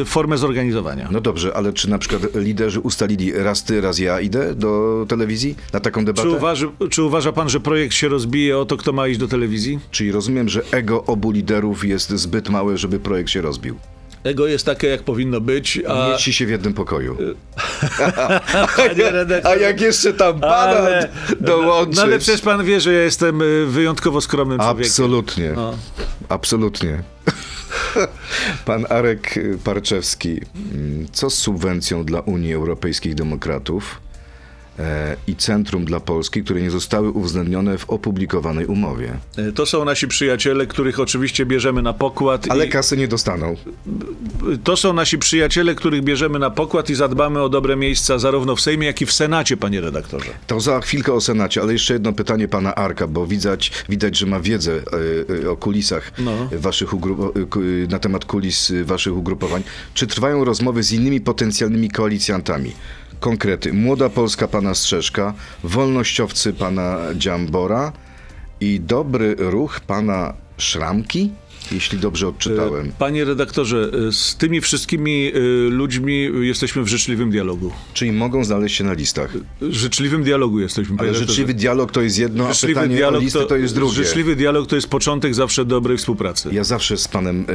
y, 0.00 0.04
formę 0.04 0.38
zorganizowania. 0.38 1.08
No 1.10 1.20
dobrze, 1.20 1.56
ale 1.56 1.72
czy 1.72 1.90
na 1.90 1.98
przykład 1.98 2.22
liderzy 2.34 2.80
ustalili 2.80 3.32
raz 3.32 3.64
ty, 3.64 3.80
raz 3.80 3.98
ja 3.98 4.20
idę 4.20 4.54
do 4.54 5.04
telewizji 5.08 5.56
na 5.72 5.80
taką 5.80 6.04
debatę? 6.04 6.28
Czy, 6.28 6.36
uważy, 6.36 6.68
czy 6.90 7.02
uważa 7.02 7.32
pan, 7.32 7.48
że 7.48 7.60
projekt 7.60 7.94
się 7.94 8.08
rozbije 8.08 8.58
o 8.58 8.64
to, 8.64 8.76
kto 8.76 8.92
ma 8.92 9.08
iść 9.08 9.18
do 9.20 9.28
telewizji? 9.28 9.78
Czyli 9.90 10.12
rozumiem, 10.12 10.48
że 10.48 10.62
ego 10.70 11.04
obu 11.04 11.30
liderów 11.30 11.84
jest 11.84 12.10
zbyt 12.10 12.48
małe, 12.48 12.78
żeby 12.78 13.00
projekt 13.00 13.30
się 13.30 13.40
rozbił. 13.40 13.76
Ego 14.24 14.46
jest 14.46 14.66
takie, 14.66 14.88
jak 14.88 15.02
powinno 15.02 15.40
być, 15.40 15.80
a... 15.88 16.08
Mieści 16.08 16.32
się 16.32 16.46
w 16.46 16.50
jednym 16.50 16.74
pokoju. 16.74 17.16
Redaktorze, 18.98 19.46
A 19.46 19.56
jak 19.56 19.80
jeszcze 19.80 20.12
tam 20.12 20.40
pana 20.40 20.52
ale-? 20.52 21.08
No 21.40 22.02
ale 22.02 22.18
przecież 22.18 22.40
pan 22.40 22.64
wie, 22.64 22.80
że 22.80 22.92
ja 22.92 23.02
jestem 23.02 23.42
y, 23.42 23.66
wyjątkowo 23.66 24.20
skromnym 24.20 24.58
człowiekiem. 24.58 24.90
Absolutnie. 24.90 25.52
No. 25.56 25.74
Absolutnie. 26.28 27.02
Pan 28.64 28.86
Arek 28.88 29.34
Parczewski. 29.64 30.40
mm, 30.74 31.06
Co 31.12 31.30
z 31.30 31.34
subwencją 31.34 32.04
dla 32.04 32.20
Unii 32.20 32.54
Europejskich 32.54 33.14
Demokratów 33.14 34.00
i 35.26 35.36
Centrum 35.36 35.84
dla 35.84 36.00
Polski, 36.00 36.44
które 36.44 36.60
nie 36.60 36.70
zostały 36.70 37.10
uwzględnione 37.10 37.78
w 37.78 37.90
opublikowanej 37.90 38.66
umowie? 38.66 39.12
Y, 39.38 39.52
To 39.52 39.66
są 39.66 39.84
nasi 39.84 40.08
przyjaciele, 40.08 40.66
których 40.66 41.00
oczywiście 41.00 41.46
bierzemy 41.46 41.82
na 41.82 41.92
pokład. 41.92 42.46
Ale 42.48 42.66
i... 42.66 42.68
kasy 42.68 42.96
nie 42.96 43.08
dostaną. 43.08 43.56
To 44.64 44.76
są 44.76 44.92
nasi 44.92 45.18
przyjaciele, 45.18 45.74
których 45.74 46.02
bierzemy 46.02 46.38
na 46.38 46.50
pokład 46.50 46.90
i 46.90 46.94
zadbamy 46.94 47.42
o 47.42 47.48
dobre 47.48 47.76
miejsca 47.76 48.18
zarówno 48.18 48.56
w 48.56 48.60
Sejmie, 48.60 48.86
jak 48.86 49.00
i 49.02 49.06
w 49.06 49.12
Senacie, 49.12 49.56
panie 49.56 49.80
redaktorze. 49.80 50.30
To 50.46 50.60
za 50.60 50.80
chwilkę 50.80 51.12
o 51.12 51.20
Senacie, 51.20 51.60
ale 51.62 51.72
jeszcze 51.72 51.92
jedno 51.92 52.12
pytanie 52.12 52.48
pana 52.48 52.74
Arka, 52.74 53.06
bo 53.06 53.26
widać, 53.26 53.72
widać 53.88 54.18
że 54.18 54.26
ma 54.26 54.40
wiedzę 54.40 54.72
e, 54.72 55.42
e, 55.44 55.50
o 55.50 55.56
kulisach 55.56 56.12
No. 56.18 56.48
waszych 56.52 56.94
e, 56.94 56.96
e, 56.96 57.86
na 57.88 57.98
temat 57.98 58.24
kulis 58.24 58.70
e, 58.70 58.84
waszych 58.84 59.16
ugrupowań. 59.16 59.62
Czy 59.94 60.06
trwają 60.06 60.44
rozmowy 60.44 60.82
z 60.82 60.92
innymi 60.92 61.20
potencjalnymi 61.20 61.90
koalicjantami? 61.90 62.72
Konkrety. 63.20 63.72
Młoda 63.72 64.08
Polska 64.08 64.48
pana 64.48 64.74
Strzeszka, 64.74 65.34
wolnościowcy 65.64 66.52
pana 66.52 66.98
Dziambora 67.14 67.92
i 68.60 68.80
dobry 68.80 69.34
ruch 69.38 69.80
pana 69.80 70.34
Szramki? 70.56 71.30
Jeśli 71.72 71.98
dobrze 71.98 72.28
odczytałem. 72.28 72.92
Panie 72.98 73.24
redaktorze, 73.24 73.90
z 74.12 74.36
tymi 74.36 74.60
wszystkimi 74.60 75.32
y, 75.36 75.40
ludźmi 75.70 76.30
jesteśmy 76.40 76.82
w 76.82 76.88
życzliwym 76.88 77.30
dialogu. 77.30 77.72
Czyli 77.94 78.12
mogą 78.12 78.44
znaleźć 78.44 78.76
się 78.76 78.84
na 78.84 78.92
listach. 78.92 79.32
Życzliwym 79.62 80.22
dialogu 80.22 80.60
jesteśmy, 80.60 80.96
panie 80.96 81.08
Ale 81.10 81.18
życzliwy 81.18 81.54
dialog 81.54 81.92
to 81.92 82.02
jest 82.02 82.18
jedno, 82.18 82.48
a 82.48 82.52
Życzliwy 82.52 82.74
pytanie 82.74 82.96
dialog 82.96 83.22
listy 83.22 83.38
to, 83.48 83.56
jest 83.56 83.74
drugie. 83.74 83.94
Życzliwy 83.94 84.36
dialog 84.36 84.68
to 84.68 84.76
jest 84.76 84.88
początek 84.88 85.34
zawsze 85.34 85.64
dobrej 85.64 85.98
współpracy. 85.98 86.48
Ja 86.52 86.64
zawsze 86.64 86.96
z 86.96 87.08
panem 87.08 87.46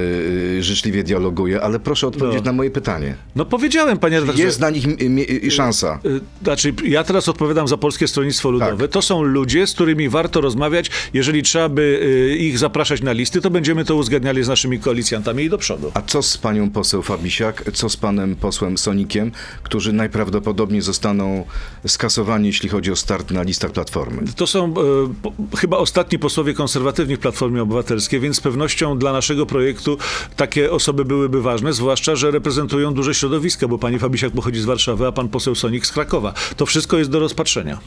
y, 0.57 0.63
życzliwie 0.63 1.03
dialoguję, 1.03 1.61
ale 1.61 1.79
proszę 1.79 2.07
odpowiedzieć 2.07 2.39
No. 2.45 2.51
na 2.51 2.53
moje 2.53 2.71
pytanie. 2.71 3.15
No 3.35 3.45
powiedziałem, 3.45 3.97
panie 3.97 4.19
redaktorze. 4.19 4.43
Jest 4.47 4.59
na 4.59 4.69
nich 4.69 4.85
y, 4.87 5.45
y, 5.47 5.51
szansa. 5.51 5.99
Znaczy, 6.43 6.73
ja 6.85 7.03
teraz 7.03 7.29
odpowiadam 7.29 7.67
za 7.67 7.77
Polskie 7.77 8.07
Stronnictwo 8.07 8.51
Ludowe. 8.51 8.77
Tak. 8.77 8.91
To 8.91 9.01
są 9.01 9.21
ludzie, 9.23 9.67
z 9.67 9.73
którymi 9.73 10.09
warto 10.09 10.41
rozmawiać. 10.41 10.91
Jeżeli 11.13 11.43
trzeba 11.43 11.69
by 11.69 12.37
ich 12.39 12.57
zapraszać 12.57 13.01
na 13.01 13.11
listy, 13.11 13.41
to 13.41 13.49
będziemy 13.49 13.85
to 13.85 13.95
uzgadniali 14.03 14.43
z 14.43 14.47
naszymi 14.47 14.79
koalicjantami 14.79 15.43
i 15.43 15.49
do 15.49 15.57
przodu. 15.57 15.91
A 15.93 16.01
co 16.01 16.21
z 16.21 16.37
panią 16.37 16.69
poseł 16.69 17.01
Fabisiak, 17.01 17.63
co 17.73 17.89
z 17.89 17.97
panem 17.97 18.35
posłem 18.35 18.77
Sonikiem, 18.77 19.31
którzy 19.63 19.93
najprawdopodobniej 19.93 20.81
zostaną 20.81 21.45
skasowani, 21.87 22.47
jeśli 22.47 22.69
chodzi 22.69 22.91
o 22.91 22.95
start 22.95 23.31
na 23.31 23.43
listach 23.43 23.71
Platformy? 23.71 24.21
To 24.35 24.47
są 24.47 24.65
e, 24.65 24.73
po, 25.21 25.33
chyba 25.57 25.77
ostatni 25.77 26.19
posłowie 26.19 26.53
konserwatywni 26.53 27.15
w 27.15 27.19
Platformie 27.19 27.61
Obywatelskiej, 27.61 28.19
więc 28.19 28.37
z 28.37 28.41
pewnością 28.41 28.97
dla 28.97 29.13
naszego 29.13 29.45
projektu 29.45 29.97
takie 30.35 30.71
osoby 30.71 31.05
byłyby 31.05 31.41
ważne, 31.41 31.73
zwłaszcza, 31.73 32.15
że 32.15 32.31
reprezentują 32.31 32.93
duże 32.93 33.13
środowiska, 33.13 33.67
bo 33.67 33.77
pani 33.77 33.99
Fabisiak 33.99 34.33
pochodzi 34.33 34.59
z 34.61 34.65
Warszawy, 34.65 35.07
a 35.07 35.11
pan 35.11 35.29
poseł 35.29 35.55
Sonik 35.55 35.85
z 35.85 35.91
Krakowa. 35.91 36.33
To 36.57 36.65
wszystko 36.65 36.97
jest 36.97 37.09
do 37.09 37.19
rozpatrzenia. 37.19 37.79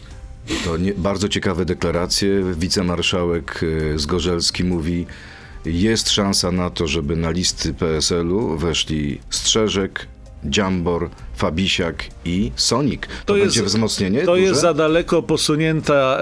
To 0.65 0.77
nie, 0.77 0.93
bardzo 0.95 1.29
ciekawe 1.29 1.65
deklaracje. 1.65 2.55
Wicemarszałek 2.59 3.63
y, 3.63 3.99
Zgorzelski 3.99 4.65
mówi, 4.65 5.07
jest 5.67 6.11
szansa 6.11 6.53
na 6.53 6.71
to, 6.71 6.87
żeby 6.87 7.17
na 7.17 7.31
listy 7.31 7.75
PSL-u 7.75 8.57
weszli 8.59 9.21
Strzeżek, 9.31 10.07
Dziambor, 10.45 11.11
Fabisiak 11.37 12.05
i 12.25 12.53
Sonik. 12.57 13.09
To, 13.27 13.35
będzie 13.35 13.63
wzmocnienie 13.63 14.21
To 14.21 14.33
duże, 14.35 14.41
jest 14.43 14.61
za 14.61 14.75
daleko 14.75 15.23
posunięta, 15.23 16.19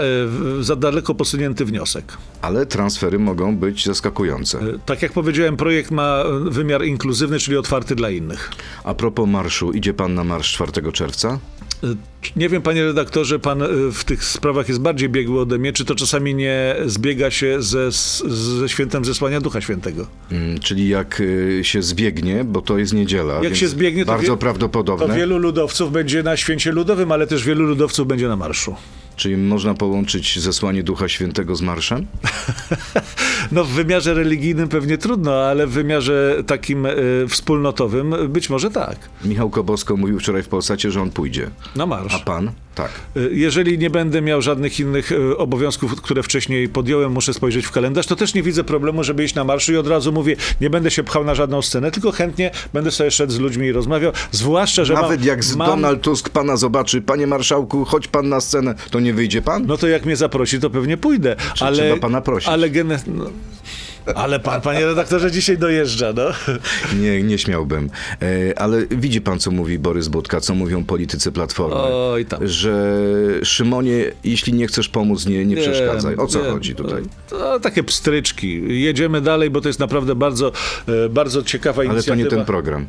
e, 0.60 0.62
za 0.64 0.76
daleko 0.76 1.14
posunięty 1.14 1.64
wniosek. 1.64 2.16
ale 2.42 2.66
transfery 2.66 3.18
mogą 3.18 3.56
być 3.56 3.84
zaskakujące. 3.84 4.58
E, 4.58 4.62
Tak 4.86 5.02
jak 5.02 5.12
powiedziałem, 5.12 5.56
projekt 5.56 5.90
ma 5.90 6.22
e, 6.46 6.50
wymiar 6.50 6.84
inkluzywny, 6.84 7.38
czyli 7.38 7.56
otwarty 7.56 7.94
dla 7.94 8.10
innych. 8.10 8.50
A 8.84 8.94
propos 8.94 9.28
marszu, 9.28 9.72
idzie 9.72 9.94
pan 9.94 10.14
na 10.14 10.24
marsz 10.24 10.52
4 10.52 10.92
czerwca? 10.92 11.38
E, 11.84 11.94
Nie 12.36 12.48
wiem, 12.48 12.62
panie 12.62 12.84
redaktorze, 12.84 13.38
pan 13.38 13.62
e, 13.62 13.66
w 13.92 14.04
tych 14.04 14.24
sprawach 14.24 14.68
jest 14.68 14.80
bardziej 14.80 15.08
biegły 15.08 15.40
ode 15.40 15.58
mnie, 15.58 15.72
czy 15.72 15.84
to 15.84 15.94
czasami 15.94 16.34
nie 16.34 16.76
zbiega 16.86 17.30
się 17.30 17.62
ze, 17.62 17.90
ze 18.26 18.68
świętem 18.68 19.04
zesłania 19.04 19.40
Ducha 19.40 19.60
Świętego? 19.60 20.06
Mm, 20.32 20.58
czyli 20.60 20.88
jak 20.88 21.20
y, 21.20 21.60
się 21.62 21.82
zbiegnie, 21.82 22.44
bo 22.44 22.62
to 22.62 22.78
jest 22.78 22.92
niedziela. 22.92 23.42
Jak 23.42 23.56
się 23.56 23.68
zbiegnie, 23.68 24.04
to 24.04 24.12
Bardzo 24.12 24.32
wie- 24.32 24.38
prawdopodobne. 24.38 25.06
To 25.06 25.14
wielu 25.14 25.38
ludowców 25.38 25.92
będzie 25.92 26.22
na 26.22 26.36
święcie 26.36 26.72
ludowym, 26.72 27.12
ale 27.12 27.26
też 27.26 27.44
wielu 27.44 27.64
ludowców 27.66 28.06
będzie 28.06 28.28
na 28.28 28.36
marszu. 28.36 28.74
Czyli 29.16 29.36
można 29.36 29.74
połączyć 29.74 30.40
zesłanie 30.40 30.82
Ducha 30.82 31.08
Świętego 31.08 31.56
z 31.56 31.62
marszem? 31.62 32.06
No 33.52 33.64
w 33.64 33.68
wymiarze 33.68 34.14
religijnym 34.14 34.68
pewnie 34.68 34.98
trudno, 34.98 35.34
ale 35.34 35.66
w 35.66 35.70
wymiarze 35.70 36.42
takim 36.46 36.86
e, 36.86 36.92
wspólnotowym 37.28 38.14
być 38.28 38.50
może 38.50 38.70
tak. 38.70 38.96
Michał 39.24 39.50
Kobosko 39.50 39.96
mówił 39.96 40.20
wczoraj 40.20 40.42
w 40.42 40.48
Polsacie, 40.48 40.90
że 40.90 41.02
on 41.02 41.10
pójdzie. 41.10 41.50
Na 41.76 41.86
marsz. 41.86 42.14
A 42.14 42.18
pan? 42.18 42.50
Tak. 42.74 42.90
Y, 43.16 43.30
Jeżeli 43.32 43.78
nie 43.78 43.90
będę 43.90 44.22
miał 44.22 44.42
żadnych 44.42 44.80
innych 44.80 45.12
y, 45.12 45.36
obowiązków, 45.36 46.02
które 46.02 46.22
wcześniej 46.22 46.68
podjąłem, 46.68 47.12
muszę 47.12 47.34
spojrzeć 47.34 47.66
w 47.66 47.70
kalendarz, 47.70 48.06
to 48.06 48.16
też 48.16 48.34
nie 48.34 48.42
widzę 48.42 48.64
problemu, 48.64 49.04
żeby 49.04 49.24
iść 49.24 49.34
na 49.34 49.44
marsz 49.44 49.68
i 49.68 49.76
od 49.76 49.86
razu 49.86 50.12
mówię, 50.12 50.36
nie 50.60 50.70
będę 50.70 50.90
się 50.90 51.02
pchał 51.02 51.24
na 51.24 51.34
żadną 51.34 51.62
scenę, 51.62 51.90
tylko 51.90 52.12
chętnie 52.12 52.50
będę 52.72 52.90
sobie 52.90 53.10
szedł 53.10 53.32
z 53.32 53.38
ludźmi 53.38 53.66
i 53.66 53.72
rozmawiał, 53.72 54.12
zwłaszcza, 54.30 54.84
że 54.84 54.94
Nawet 54.94 55.20
mam, 55.20 55.28
jak 55.28 55.44
z 55.44 55.56
mam, 55.56 55.68
Donald 55.68 56.02
Tusk 56.02 56.28
pana 56.28 56.56
zobaczy, 56.56 57.02
panie 57.02 57.26
marszałku, 57.26 57.84
chodź 57.84 58.08
pan 58.08 58.28
na 58.28 58.40
scenę, 58.40 58.74
to 58.90 59.00
nie 59.04 59.14
wyjdzie 59.14 59.42
pan? 59.42 59.66
No 59.66 59.76
to 59.76 59.88
jak 59.88 60.04
mnie 60.04 60.16
zaprosi, 60.16 60.60
to 60.60 60.70
pewnie 60.70 60.96
pójdę. 60.96 61.36
ale, 61.60 61.76
trzeba 61.76 61.96
pana 61.96 62.20
prosić? 62.20 62.48
Ale, 62.48 62.70
gene... 62.70 62.98
no, 63.06 63.24
ale 64.14 64.40
pan, 64.40 64.60
panie 64.60 64.86
redaktorze, 64.86 65.30
dzisiaj 65.30 65.58
dojeżdża, 65.58 66.12
no. 66.12 66.22
Nie, 67.00 67.22
nie 67.22 67.38
śmiałbym. 67.38 67.90
E, 68.22 68.58
ale 68.58 68.86
widzi 68.86 69.20
pan, 69.20 69.38
co 69.38 69.50
mówi 69.50 69.78
Borys 69.78 70.08
Budka, 70.08 70.40
co 70.40 70.54
mówią 70.54 70.84
politycy 70.84 71.32
Platformy. 71.32 71.76
Oj 71.76 72.26
tam. 72.26 72.46
Że 72.48 72.98
Szymonie, 73.42 74.12
jeśli 74.24 74.52
nie 74.52 74.66
chcesz 74.66 74.88
pomóc, 74.88 75.26
nie, 75.26 75.44
nie 75.44 75.56
przeszkadzaj. 75.56 76.16
O 76.16 76.26
co 76.26 76.42
wiem. 76.42 76.52
chodzi 76.52 76.74
tutaj? 76.74 77.02
To 77.28 77.60
takie 77.60 77.82
pstryczki. 77.82 78.80
Jedziemy 78.82 79.20
dalej, 79.20 79.50
bo 79.50 79.60
to 79.60 79.68
jest 79.68 79.80
naprawdę 79.80 80.14
bardzo, 80.14 80.52
e, 80.88 81.08
bardzo 81.08 81.42
ciekawa 81.42 81.80
Ale 81.82 81.88
to 81.88 81.94
inicjatywa. 81.94 82.24
nie 82.24 82.30
ten 82.30 82.44
program. 82.44 82.86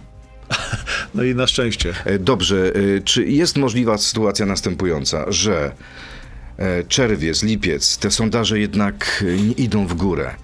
No 1.15 1.23
i 1.23 1.35
na 1.35 1.47
szczęście. 1.47 1.93
E, 2.05 2.19
Dobrze, 2.19 2.71
e, 2.75 3.01
czy 3.01 3.25
jest 3.25 3.57
możliwa 3.57 3.97
sytuacja 3.97 4.45
następująca, 4.45 5.25
że 5.31 5.71
e, 6.57 6.83
czerwiec, 6.83 7.43
lipiec, 7.43 7.97
te 7.97 8.11
sondaże 8.11 8.59
jednak 8.59 9.25
idą 9.57 9.87
w 9.87 9.93
górę 9.93 10.35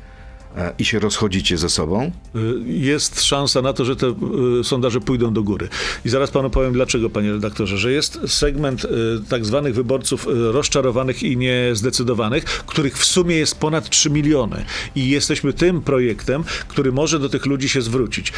i 0.79 0.85
się 0.85 0.99
rozchodzicie 0.99 1.57
ze 1.57 1.69
sobą? 1.69 2.11
Y, 2.35 2.41
Jest 2.65 3.23
szansa 3.23 3.61
na 3.61 3.73
to, 3.73 3.85
że 3.85 3.95
te 3.95 4.07
y, 4.59 4.63
sondaże 4.63 5.01
pójdą 5.01 5.33
do 5.33 5.43
góry. 5.43 5.69
I 6.05 6.09
zaraz 6.09 6.31
panu 6.31 6.49
powiem 6.49 6.73
dlaczego, 6.73 7.09
panie 7.09 7.31
redaktorze, 7.31 7.77
że 7.77 7.91
jest 7.91 8.19
segment 8.27 8.85
tak 9.29 9.45
zwanych 9.45 9.75
wyborców 9.75 10.27
rozczarowanych 10.51 11.23
i 11.23 11.37
niezdecydowanych, 11.37 12.43
których 12.45 12.97
w 12.97 13.05
sumie 13.05 13.35
jest 13.35 13.59
ponad 13.59 13.89
3 13.89 14.09
miliony. 14.09 14.65
I 14.95 15.09
jesteśmy 15.09 15.53
tym 15.53 15.81
projektem, 15.81 16.43
który 16.67 16.91
może 16.91 17.19
do 17.19 17.29
tych 17.29 17.45
ludzi 17.45 17.69
się 17.69 17.81
zwrócić. 17.81 18.33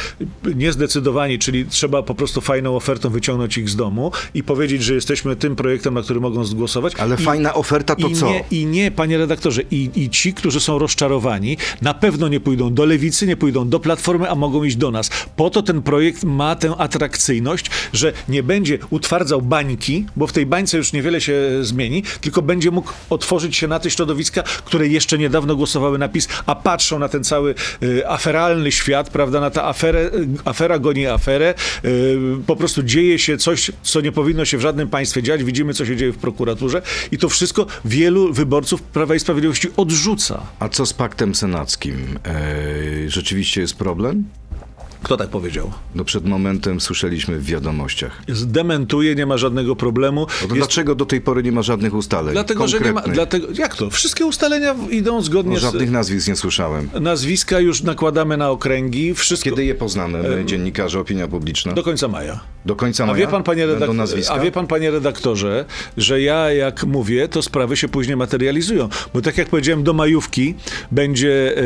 Niezdecydowani, 0.54 1.38
czyli 1.38 1.66
trzeba 1.66 2.02
po 2.02 2.14
prostu 2.14 2.40
fajną 2.40 2.76
ofertą 2.76 3.10
wyciągnąć 3.10 3.58
ich 3.58 3.68
z 3.70 3.76
domu 3.76 4.12
i 4.34 4.42
powiedzieć, 4.42 4.82
że 4.82 4.94
jesteśmy 4.94 5.36
tym 5.36 5.56
projektem, 5.56 5.94
na 5.94 6.02
który 6.02 6.20
mogą 6.20 6.44
zgłosować. 6.44 6.94
Ale 6.94 7.14
I, 7.14 7.18
fajna 7.18 7.54
oferta 7.54 7.96
to 7.96 8.08
i 8.08 8.14
co? 8.14 8.26
Nie, 8.26 8.44
I 8.50 8.66
nie, 8.66 8.90
panie 8.90 9.18
redaktorze, 9.18 9.62
i, 9.70 9.90
i 9.94 10.10
ci, 10.10 10.34
którzy 10.34 10.60
są 10.60 10.78
rozczarowani, 10.78 11.56
na 11.82 11.94
pewno 12.04 12.28
nie 12.28 12.40
pójdą 12.40 12.74
do 12.74 12.84
lewicy, 12.84 13.26
nie 13.26 13.36
pójdą 13.36 13.68
do 13.68 13.80
platformy, 13.80 14.30
a 14.30 14.34
mogą 14.34 14.64
iść 14.64 14.76
do 14.76 14.90
nas. 14.90 15.10
Po 15.36 15.50
to 15.50 15.62
ten 15.62 15.82
projekt 15.82 16.24
ma 16.24 16.56
tę 16.56 16.74
atrakcyjność, 16.78 17.70
że 17.92 18.12
nie 18.28 18.42
będzie 18.42 18.78
utwardzał 18.90 19.42
bańki, 19.42 20.06
bo 20.16 20.26
w 20.26 20.32
tej 20.32 20.46
bańce 20.46 20.76
już 20.76 20.92
niewiele 20.92 21.20
się 21.20 21.34
zmieni, 21.60 22.02
tylko 22.20 22.42
będzie 22.42 22.70
mógł 22.70 22.92
otworzyć 23.10 23.56
się 23.56 23.68
na 23.68 23.78
te 23.78 23.90
środowiska, 23.90 24.42
które 24.42 24.88
jeszcze 24.88 25.18
niedawno 25.18 25.56
głosowały 25.56 25.98
na 25.98 26.08
PiS, 26.08 26.28
a 26.46 26.54
patrzą 26.54 26.98
na 26.98 27.08
ten 27.08 27.24
cały 27.24 27.54
y, 27.82 28.08
aferalny 28.08 28.72
świat, 28.72 29.10
prawda, 29.10 29.40
na 29.40 29.50
tę 29.50 29.62
aferę, 29.62 30.00
y, 30.00 30.28
afera 30.44 30.78
goni 30.78 31.06
aferę, 31.06 31.54
y, 31.84 32.18
po 32.46 32.56
prostu 32.56 32.82
dzieje 32.82 33.18
się 33.18 33.38
coś, 33.38 33.70
co 33.82 34.00
nie 34.00 34.12
powinno 34.12 34.44
się 34.44 34.58
w 34.58 34.60
żadnym 34.60 34.88
państwie 34.88 35.22
dziać, 35.22 35.44
widzimy, 35.44 35.74
co 35.74 35.86
się 35.86 35.96
dzieje 35.96 36.12
w 36.12 36.18
prokuraturze 36.18 36.82
i 37.12 37.18
to 37.18 37.28
wszystko 37.28 37.66
wielu 37.84 38.32
wyborców 38.32 38.82
Prawa 38.82 39.14
i 39.14 39.20
Sprawiedliwości 39.20 39.68
odrzuca. 39.76 40.42
A 40.58 40.68
co 40.68 40.86
z 40.86 40.92
paktem 40.92 41.34
senackim? 41.34 41.93
E, 42.26 43.10
rzeczywiście 43.10 43.60
jest 43.60 43.74
problem? 43.76 44.24
Kto 45.02 45.16
tak 45.16 45.28
powiedział? 45.28 45.72
No 45.94 46.04
przed 46.04 46.26
momentem 46.26 46.80
słyszeliśmy 46.80 47.38
w 47.38 47.44
wiadomościach. 47.44 48.22
Zdementuje, 48.28 49.14
nie 49.14 49.26
ma 49.26 49.36
żadnego 49.36 49.76
problemu. 49.76 50.20
No 50.20 50.26
to 50.26 50.42
Jest- 50.42 50.54
dlaczego 50.54 50.94
do 50.94 51.06
tej 51.06 51.20
pory 51.20 51.42
nie 51.42 51.52
ma 51.52 51.62
żadnych 51.62 51.94
ustaleń? 51.94 52.32
Dlatego, 52.32 52.68
że 52.68 52.80
nie 52.80 52.92
ma. 52.92 53.00
Dlatego, 53.00 53.46
jak 53.54 53.76
to? 53.76 53.90
Wszystkie 53.90 54.26
ustalenia 54.26 54.74
idą 54.90 55.22
zgodnie 55.22 55.52
No, 55.54 55.58
z. 55.58 55.62
żadnych 55.62 55.90
nazwisk 55.90 56.28
nie 56.28 56.36
słyszałem. 56.36 56.90
Nazwiska 57.00 57.60
już 57.60 57.82
nakładamy 57.82 58.36
na 58.36 58.50
okręgi. 58.50 59.14
Wszystko 59.14 59.50
Kiedy 59.50 59.64
je 59.64 59.74
poznamy, 59.74 60.22
my, 60.22 60.44
dziennikarze, 60.44 61.00
opinia 61.00 61.28
publiczna? 61.28 61.72
do 61.72 61.82
końca 61.82 62.08
maja. 62.08 62.40
Do 62.66 62.76
końca 62.76 63.04
A 63.04 63.06
maja 63.06 63.18
wie, 63.18 63.30
pan, 63.30 63.42
panie 63.42 63.66
redaktorze, 63.66 64.16
a 64.30 64.38
wie 64.38 64.52
pan, 64.52 64.66
panie 64.66 64.90
redaktorze, 64.90 65.64
że 65.96 66.20
ja 66.20 66.52
jak 66.52 66.84
mówię, 66.84 67.28
to 67.28 67.42
sprawy 67.42 67.76
się 67.76 67.88
później 67.88 68.16
materializują. 68.16 68.88
Bo 69.14 69.22
tak 69.22 69.38
jak 69.38 69.48
powiedziałem, 69.48 69.82
do 69.82 69.92
majówki 69.92 70.54
będzie, 70.90 71.58
e, 71.58 71.62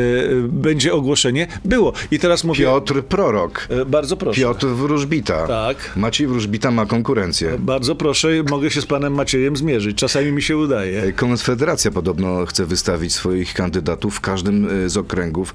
będzie 0.47 0.93
ogłoszenie. 0.93 1.47
Było. 1.65 1.93
I 2.11 2.19
teraz 2.19 2.43
mówię. 2.43 2.65
Piotr 2.65 3.03
Prorok. 3.03 3.67
E, 3.69 3.85
bardzo 3.85 4.17
proszę. 4.17 4.41
Piotr 4.41 4.67
Wróżbita. 4.67 5.47
Tak. 5.47 5.77
Maciej 5.95 6.27
Wróżbita 6.27 6.71
ma 6.71 6.85
konkurencję. 6.85 7.57
Bardzo 7.59 7.95
proszę, 7.95 8.29
mogę 8.49 8.71
się 8.71 8.81
z 8.81 8.85
panem 8.85 9.13
Maciejem 9.13 9.57
zmierzyć. 9.57 9.97
Czasami 9.97 10.31
mi 10.31 10.41
się 10.41 10.57
udaje. 10.57 11.13
Konfederacja 11.13 11.91
podobno 11.91 12.45
chce 12.45 12.65
wystawić 12.65 13.13
swoich 13.13 13.53
kandydatów 13.53 14.15
w 14.15 14.21
każdym 14.21 14.85
e, 14.85 14.89
z 14.89 14.97
okręgów. 14.97 15.53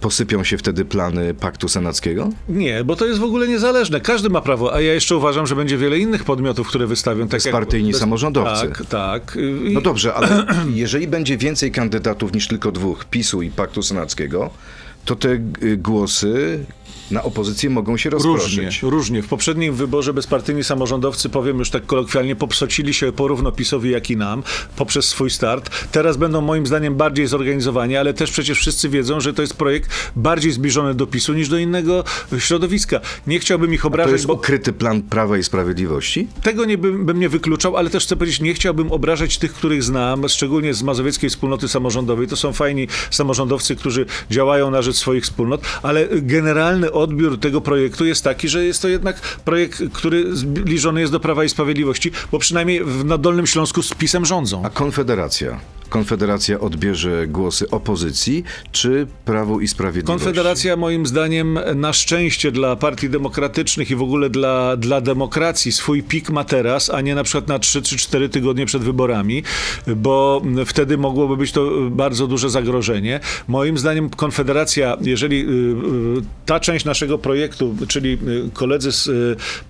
Posypią 0.00 0.44
się 0.44 0.58
wtedy 0.58 0.84
plany 0.84 1.34
paktu 1.34 1.68
senackiego? 1.68 2.30
Nie, 2.48 2.84
bo 2.84 2.96
to 2.96 3.06
jest 3.06 3.20
w 3.20 3.24
ogóle 3.24 3.48
niezależne. 3.48 4.00
Każdy 4.00 4.28
ma 4.28 4.40
prawo, 4.40 4.74
a 4.74 4.81
ja 4.84 4.94
jeszcze 4.94 5.16
uważam, 5.16 5.46
że 5.46 5.56
będzie 5.56 5.78
wiele 5.78 5.98
innych 5.98 6.24
podmiotów, 6.24 6.68
które 6.68 6.86
wystawią. 6.86 7.28
Tak 7.28 7.32
jak- 7.32 7.42
Bezpartyjni 7.42 7.94
samorządowcy. 7.94 8.68
Tak, 8.68 8.86
tak. 8.86 9.38
I- 9.68 9.72
No 9.74 9.80
dobrze, 9.80 10.14
ale 10.14 10.46
jeżeli 10.74 11.08
będzie 11.08 11.36
więcej 11.36 11.70
kandydatów 11.72 12.32
niż 12.34 12.48
tylko 12.48 12.72
dwóch, 12.72 13.04
PiSu 13.04 13.42
i 13.42 13.50
paktu 13.50 13.82
senackiego, 13.82 14.50
to 15.04 15.16
te 15.16 15.28
y, 15.62 15.76
głosy 15.76 16.64
na 17.10 17.22
opozycję 17.22 17.70
mogą 17.70 17.96
się 17.96 18.10
Różnie, 18.10 18.32
rozproszyć. 18.32 18.82
różnie. 18.82 19.22
W 19.22 19.28
poprzednim 19.28 19.74
wyborze 19.74 20.14
bezpartyjni 20.14 20.64
samorządowcy, 20.64 21.28
powiem 21.28 21.58
już 21.58 21.70
tak 21.70 21.86
kolokwialnie, 21.86 22.36
popsocili 22.36 22.94
się 22.94 23.12
porówno 23.12 23.52
PiSowi 23.52 23.90
jak 23.90 24.10
i 24.10 24.16
nam 24.16 24.42
poprzez 24.76 25.04
swój 25.08 25.30
start. 25.30 25.70
Teraz 25.92 26.16
będą 26.16 26.40
moim 26.40 26.66
zdaniem 26.66 26.94
bardziej 26.94 27.26
zorganizowani, 27.26 27.96
ale 27.96 28.14
też 28.14 28.30
przecież 28.30 28.58
wszyscy 28.58 28.88
wiedzą, 28.88 29.20
że 29.20 29.32
to 29.32 29.42
jest 29.42 29.54
projekt 29.56 29.90
bardziej 30.16 30.52
zbliżony 30.52 30.94
do 30.94 31.06
PiSu 31.06 31.32
niż 31.34 31.48
do 31.48 31.58
innego 31.58 32.04
środowiska. 32.38 33.00
Nie 33.26 33.38
chciałbym 33.38 33.74
ich 33.74 33.82
To 33.82 33.88
obrażać, 33.88 34.12
jest 34.12 34.26
bo 34.26 34.34
ukryty 34.34 34.72
plan 34.72 35.02
Prawa 35.02 35.38
i 35.38 35.42
Sprawiedliwości? 35.42 36.28
tego 36.42 36.64
nie 36.64 36.78
bym, 36.78 37.06
bym 37.06 37.20
nie 37.20 37.28
wykluczał, 37.28 37.76
ale 37.76 37.90
też 37.90 38.04
chcę 38.04 38.16
powiedzieć, 38.16 38.40
nie 38.40 38.54
chciałbym 38.54 38.92
obrażać 38.92 39.38
tych, 39.38 39.52
których 39.54 39.82
znam, 39.82 40.28
szczególnie 40.28 40.74
z 40.74 40.82
mazowieckiej 40.82 41.30
wspólnoty 41.30 41.68
samorządowej. 41.68 42.26
To 42.26 42.36
są 42.36 42.52
fajni 42.52 42.88
samorządowcy, 43.10 43.76
którzy 43.76 44.06
działają 44.30 44.70
na 44.70 44.82
rzecz 44.82 44.91
swoich 44.92 45.24
wspólnot, 45.24 45.60
ale 45.82 46.08
generalny 46.12 46.92
odbiór 46.92 47.40
tego 47.40 47.60
projektu 47.60 48.04
jest 48.04 48.24
taki, 48.24 48.48
że 48.48 48.64
jest 48.64 48.82
to 48.82 48.88
jednak 48.88 49.20
projekt, 49.20 49.82
który 49.92 50.36
zbliżony 50.36 51.00
jest 51.00 51.12
do 51.12 51.20
Prawa 51.20 51.44
i 51.44 51.48
Sprawiedliwości, 51.48 52.10
bo 52.32 52.38
przynajmniej 52.38 52.84
w, 52.84 53.04
na 53.04 53.18
Dolnym 53.18 53.46
Śląsku 53.46 53.82
z 53.82 53.94
PiSem 53.94 54.26
rządzą. 54.26 54.62
A 54.64 54.70
Konfederacja? 54.70 55.60
Konfederacja 55.92 56.60
odbierze 56.60 57.26
głosy 57.26 57.70
opozycji 57.70 58.44
czy 58.72 59.06
Prawu 59.24 59.60
i 59.60 59.68
Sprawiedliwości? 59.68 60.24
Konfederacja 60.24 60.76
moim 60.76 61.06
zdaniem 61.06 61.58
na 61.74 61.92
szczęście 61.92 62.52
dla 62.52 62.76
partii 62.76 63.10
demokratycznych 63.10 63.90
i 63.90 63.96
w 63.96 64.02
ogóle 64.02 64.30
dla, 64.30 64.76
dla 64.76 65.00
demokracji 65.00 65.72
swój 65.72 66.02
pik 66.02 66.30
ma 66.30 66.44
teraz, 66.44 66.90
a 66.90 67.00
nie 67.00 67.14
na 67.14 67.24
przykład 67.24 67.48
na 67.48 67.58
3 67.58 67.82
czy 67.82 67.96
4 67.96 68.28
tygodnie 68.28 68.66
przed 68.66 68.82
wyborami, 68.82 69.42
bo 69.86 70.42
wtedy 70.66 70.98
mogłoby 70.98 71.36
być 71.36 71.52
to 71.52 71.70
bardzo 71.90 72.26
duże 72.26 72.50
zagrożenie. 72.50 73.20
Moim 73.48 73.78
zdaniem 73.78 74.10
Konfederacja, 74.10 74.81
jeżeli 75.00 75.40
y, 75.40 75.48
y, 75.48 76.22
ta 76.46 76.60
część 76.60 76.84
naszego 76.84 77.18
projektu, 77.18 77.76
czyli 77.88 78.18
y, 78.46 78.50
koledzy 78.52 78.92
z 78.92 79.10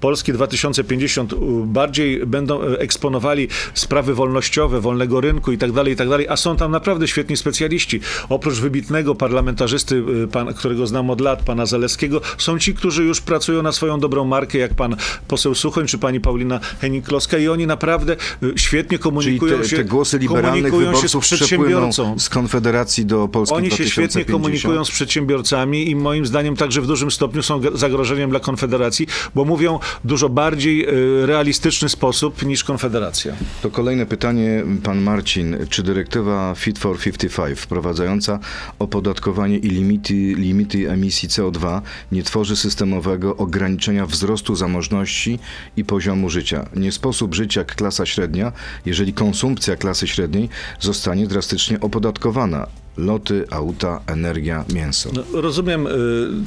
Polski 0.00 0.32
2050 0.32 1.32
y, 1.32 1.36
bardziej 1.64 2.26
będą 2.26 2.62
eksponowali 2.62 3.48
sprawy 3.74 4.14
wolnościowe, 4.14 4.80
wolnego 4.80 5.20
rynku 5.20 5.52
i 5.52 5.58
tak 5.58 5.72
dalej, 5.72 5.92
i 5.92 5.96
tak 5.96 6.08
dalej, 6.08 6.28
a 6.28 6.36
są 6.36 6.56
tam 6.56 6.70
naprawdę 6.70 7.08
świetni 7.08 7.36
specjaliści. 7.36 8.00
Oprócz 8.28 8.54
wybitnego 8.54 9.14
parlamentarzysty, 9.14 10.02
pan, 10.32 10.54
którego 10.54 10.86
znam 10.86 11.10
od 11.10 11.20
lat, 11.20 11.42
pana 11.42 11.66
Zaleskiego, 11.66 12.20
są 12.38 12.58
ci, 12.58 12.74
którzy 12.74 13.04
już 13.04 13.20
pracują 13.20 13.62
na 13.62 13.72
swoją 13.72 14.00
dobrą 14.00 14.24
markę, 14.24 14.58
jak 14.58 14.74
pan 14.74 14.96
poseł 15.28 15.54
Suchoń 15.54 15.86
czy 15.86 15.98
pani 15.98 16.20
Paulina 16.20 16.60
Henning-Kloska 16.82 17.40
i 17.40 17.48
oni 17.48 17.66
naprawdę 17.66 18.16
świetnie 18.56 18.98
Czyli 18.98 19.02
komunikują 19.02 19.58
te, 19.58 19.68
się, 19.68 19.76
te 19.76 19.84
głosy 19.84 20.18
liberalnych 20.18 20.70
komunikują 20.70 21.02
się 21.02 21.08
z 21.08 21.12
wyborców 21.12 21.38
przedsiębiorcą. 21.38 22.18
z 22.18 22.28
Konfederacji 22.28 23.06
do 23.06 23.28
Polski 23.28 23.56
Oni 23.56 23.70
się 23.70 23.76
2050. 23.76 24.12
świetnie 24.12 24.32
komunikują 24.32 24.84
z 24.84 24.90
przedsiębiorcami 25.02 25.90
i 25.90 25.96
moim 25.96 26.26
zdaniem 26.26 26.56
także 26.56 26.80
w 26.80 26.86
dużym 26.86 27.10
stopniu 27.10 27.42
są 27.42 27.60
zagrożeniem 27.74 28.30
dla 28.30 28.40
Konfederacji, 28.40 29.06
bo 29.34 29.44
mówią 29.44 29.78
dużo 30.04 30.28
bardziej 30.28 30.88
y, 31.22 31.26
realistyczny 31.26 31.88
sposób 31.88 32.42
niż 32.42 32.64
Konfederacja. 32.64 33.34
To 33.62 33.70
kolejne 33.70 34.06
pytanie, 34.06 34.64
pan 34.82 35.00
Marcin. 35.00 35.56
Czy 35.70 35.82
dyrektywa 35.82 36.54
Fit 36.54 36.78
for 36.78 36.98
55 36.98 37.58
wprowadzająca 37.58 38.38
opodatkowanie 38.78 39.58
i 39.58 39.68
limity, 39.68 40.14
limity 40.14 40.90
emisji 40.90 41.28
CO2 41.28 41.80
nie 42.12 42.22
tworzy 42.22 42.56
systemowego 42.56 43.36
ograniczenia 43.36 44.06
wzrostu 44.06 44.54
zamożności 44.54 45.38
i 45.76 45.84
poziomu 45.84 46.30
życia? 46.30 46.68
Nie 46.76 46.92
sposób 46.92 47.34
żyć 47.34 47.56
jak 47.56 47.74
klasa 47.74 48.06
średnia, 48.06 48.52
jeżeli 48.86 49.12
konsumpcja 49.12 49.76
klasy 49.76 50.06
średniej 50.08 50.48
zostanie 50.80 51.26
drastycznie 51.26 51.80
opodatkowana. 51.80 52.66
Loty, 52.96 53.44
auta, 53.50 54.00
energia, 54.06 54.64
mięso. 54.74 55.10
No, 55.14 55.40
rozumiem 55.42 55.86
y, 55.86 55.90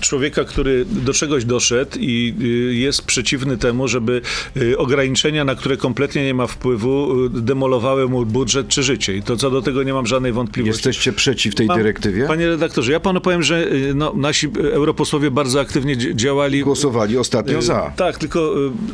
człowieka, 0.01 0.43
który 0.43 0.85
do 0.85 1.13
czegoś 1.13 1.45
doszedł 1.45 1.91
i 1.99 2.33
y, 2.41 2.75
jest 2.75 3.01
przeciwny 3.05 3.57
temu, 3.57 3.87
żeby 3.87 4.21
y, 4.57 4.77
ograniczenia, 4.77 5.45
na 5.45 5.55
które 5.55 5.77
kompletnie 5.77 6.23
nie 6.25 6.33
ma 6.33 6.47
wpływu, 6.47 7.25
y, 7.25 7.29
demolowały 7.29 8.09
mu 8.09 8.25
budżet 8.25 8.67
czy 8.67 8.83
życie. 8.83 9.17
I 9.17 9.23
to 9.23 9.37
co 9.37 9.51
do 9.51 9.61
tego 9.61 9.83
nie 9.83 9.93
mam 9.93 10.07
żadnej 10.07 10.31
wątpliwości. 10.33 10.77
Jesteście 10.77 11.13
przeciw 11.13 11.55
tej 11.55 11.67
Mam- 11.67 11.77
dyrektywie? 11.77 12.27
Panie 12.27 12.47
redaktorze, 12.47 12.91
ja 12.91 12.99
panu 12.99 13.21
powiem, 13.21 13.43
że 13.43 13.71
y, 13.73 13.93
no, 13.95 14.13
nasi 14.15 14.47
y, 14.47 14.73
europosłowie 14.73 15.31
bardzo 15.31 15.59
aktywnie 15.59 15.95
dzi- 15.97 16.15
działali. 16.15 16.61
Głosowali 16.61 17.17
ostatnio 17.17 17.61
za. 17.61 17.91
Tak, 17.95 18.17
tylko 18.17 18.53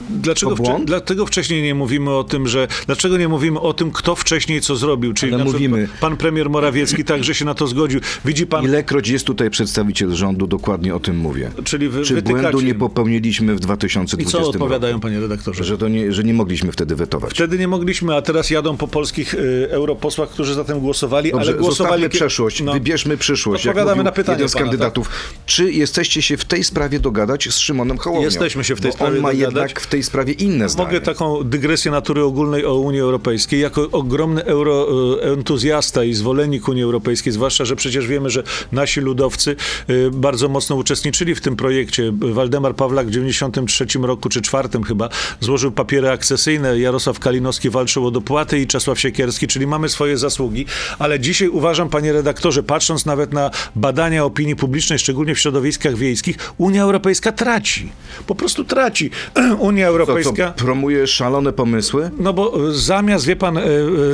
dlaczego, 0.10 0.56
błąd? 0.56 0.86
dlatego 0.86 1.26
wcześniej 1.26 1.64
nie 1.64 1.76
mówimy 1.76 2.12
o 2.12 2.24
tym, 2.24 2.48
że 2.48 2.68
dlaczego 2.86 3.18
nie 3.18 3.28
mówimy 3.28 3.60
o 3.60 3.74
tym, 3.74 3.92
kto 3.92 4.16
wcześniej 4.16 4.62
co 4.62 4.76
zrobił? 4.76 5.14
Czyli 5.14 5.34
Ale 5.34 5.44
mówimy. 5.44 5.88
pan 6.00 6.18
premier 6.18 6.50
Morawiecki 6.50 7.04
także 7.04 7.36
się 7.36 7.41
na 7.46 7.54
to 7.54 7.68
zgodził. 7.68 8.00
Widzi 8.26 8.48
pan, 8.48 8.66
Ilekroć 8.66 9.08
jest 9.10 9.26
tutaj 9.26 9.50
przedstawiciel 9.50 10.12
rządu, 10.12 10.48
dokładnie 10.48 10.96
o 10.96 11.00
tym 11.00 11.18
mówię. 11.18 11.52
czyli 11.64 11.90
wy, 11.90 12.04
Czy 12.04 12.14
wytykacie... 12.16 12.42
błędu 12.42 12.62
nie 12.62 12.76
popełniliśmy 12.76 13.56
w 13.56 13.58
I 13.58 13.62
2020 13.62 14.38
co 14.40 14.48
odpowiadają, 14.50 14.94
roku? 14.94 15.02
panie 15.02 15.20
redaktorze? 15.20 15.64
Że, 15.64 15.78
to 15.78 15.88
nie, 15.88 16.12
że 16.14 16.24
nie 16.24 16.34
mogliśmy 16.34 16.72
wtedy 16.72 16.96
wetować. 16.96 17.34
Wtedy 17.34 17.58
nie 17.60 17.68
mogliśmy, 17.68 18.16
a 18.16 18.22
teraz 18.22 18.50
jadą 18.50 18.78
po 18.78 18.88
polskich 18.88 19.34
y, 19.34 19.68
europosłach, 19.72 20.30
którzy 20.30 20.54
za 20.54 20.64
tym 20.64 20.80
głosowali, 20.80 21.32
Dobrze, 21.32 21.52
ale 21.52 21.60
głosowali... 21.60 22.10
przeszłość, 22.10 22.64
No. 22.64 22.74
wybierzmy 22.74 23.18
przyszłość. 23.18 23.68
Odpowiadamy 23.68 24.04
na 24.04 24.12
pytanie 24.12 24.36
jeden 24.36 24.50
z 24.50 24.54
pana, 24.54 24.66
tak? 24.66 24.72
kandydatów. 24.72 25.10
Czy 25.46 25.72
jesteście 25.72 26.22
się 26.22 26.38
w 26.38 26.46
tej 26.46 26.64
sprawie 26.64 27.00
dogadać 27.00 27.50
z 27.50 27.58
Szymonem 27.58 27.98
Hołownią? 27.98 28.26
Jesteśmy 28.26 28.64
się 28.64 28.76
w 28.76 28.82
tej 28.82 28.92
Bo 28.92 28.96
sprawie 28.96 29.16
on 29.18 29.22
ma 29.22 29.32
dogadać. 29.32 29.46
jednak 29.54 29.80
w 29.80 29.88
tej 29.88 30.04
sprawie 30.04 30.34
inne 30.34 30.70
zdanie. 30.70 30.88
Mogę 30.88 31.02
taką 31.02 31.44
dygresję 31.44 31.92
natury 31.92 32.24
ogólnej 32.24 32.66
o 32.66 32.76
Unii 32.80 33.00
Europejskiej. 33.00 33.60
Jako 33.60 33.90
ogromny 33.92 34.44
euroentuzjasta 34.46 36.04
i 36.04 36.14
zwolennik 36.14 36.68
Unii 36.68 36.84
Europejskiej, 36.84 37.31
zwłaszcza, 37.32 37.66
że 37.66 37.76
przecież 37.76 38.08
wiemy, 38.08 38.30
że 38.30 38.44
nasi 38.72 39.02
ludowcy 39.02 39.56
y, 39.90 40.10
bardzo 40.12 40.50
mocno 40.50 40.76
uczestniczyli 40.76 41.36
w 41.36 41.42
tym 41.42 41.56
projekcie. 41.56 42.12
Waldemar 42.20 42.76
Pawlak 42.76 43.08
w 43.08 43.12
93 43.12 43.86
roku, 44.02 44.30
czy 44.30 44.42
czwartym 44.42 44.84
chyba, 44.84 45.10
złożył 45.40 45.72
papiery 45.72 46.10
akcesyjne. 46.10 46.80
Jarosław 46.80 47.20
Kalinowski 47.20 47.70
walczył 47.70 48.08
o 48.08 48.12
dopłaty 48.12 48.60
i 48.60 48.68
Czesław 48.68 49.00
Siekierski, 49.00 49.48
czyli 49.48 49.68
mamy 49.68 49.90
swoje 49.90 50.18
zasługi. 50.18 50.66
Ale 51.00 51.20
dzisiaj 51.20 51.48
uważam, 51.48 51.90
panie 51.90 52.14
redaktorze, 52.14 52.64
patrząc 52.64 53.06
nawet 53.06 53.34
na 53.34 53.52
badania 53.76 54.26
opinii 54.26 54.56
publicznej, 54.56 55.00
szczególnie 55.00 55.36
w 55.36 55.40
środowiskach 55.40 55.96
wiejskich, 55.96 56.38
Unia 56.58 56.84
Europejska 56.84 57.32
traci. 57.32 57.92
Po 58.28 58.36
prostu 58.36 58.64
traci. 58.64 59.10
Unia 59.60 59.88
Europejska... 59.88 60.54
co 60.58 60.66
promuje 60.66 61.08
szalone 61.08 61.54
pomysły? 61.54 62.12
No 62.18 62.34
bo 62.34 62.70
e, 62.70 62.74
zamiast, 62.74 63.26
wie 63.26 63.36
pan, 63.36 63.58
e, 63.58 63.62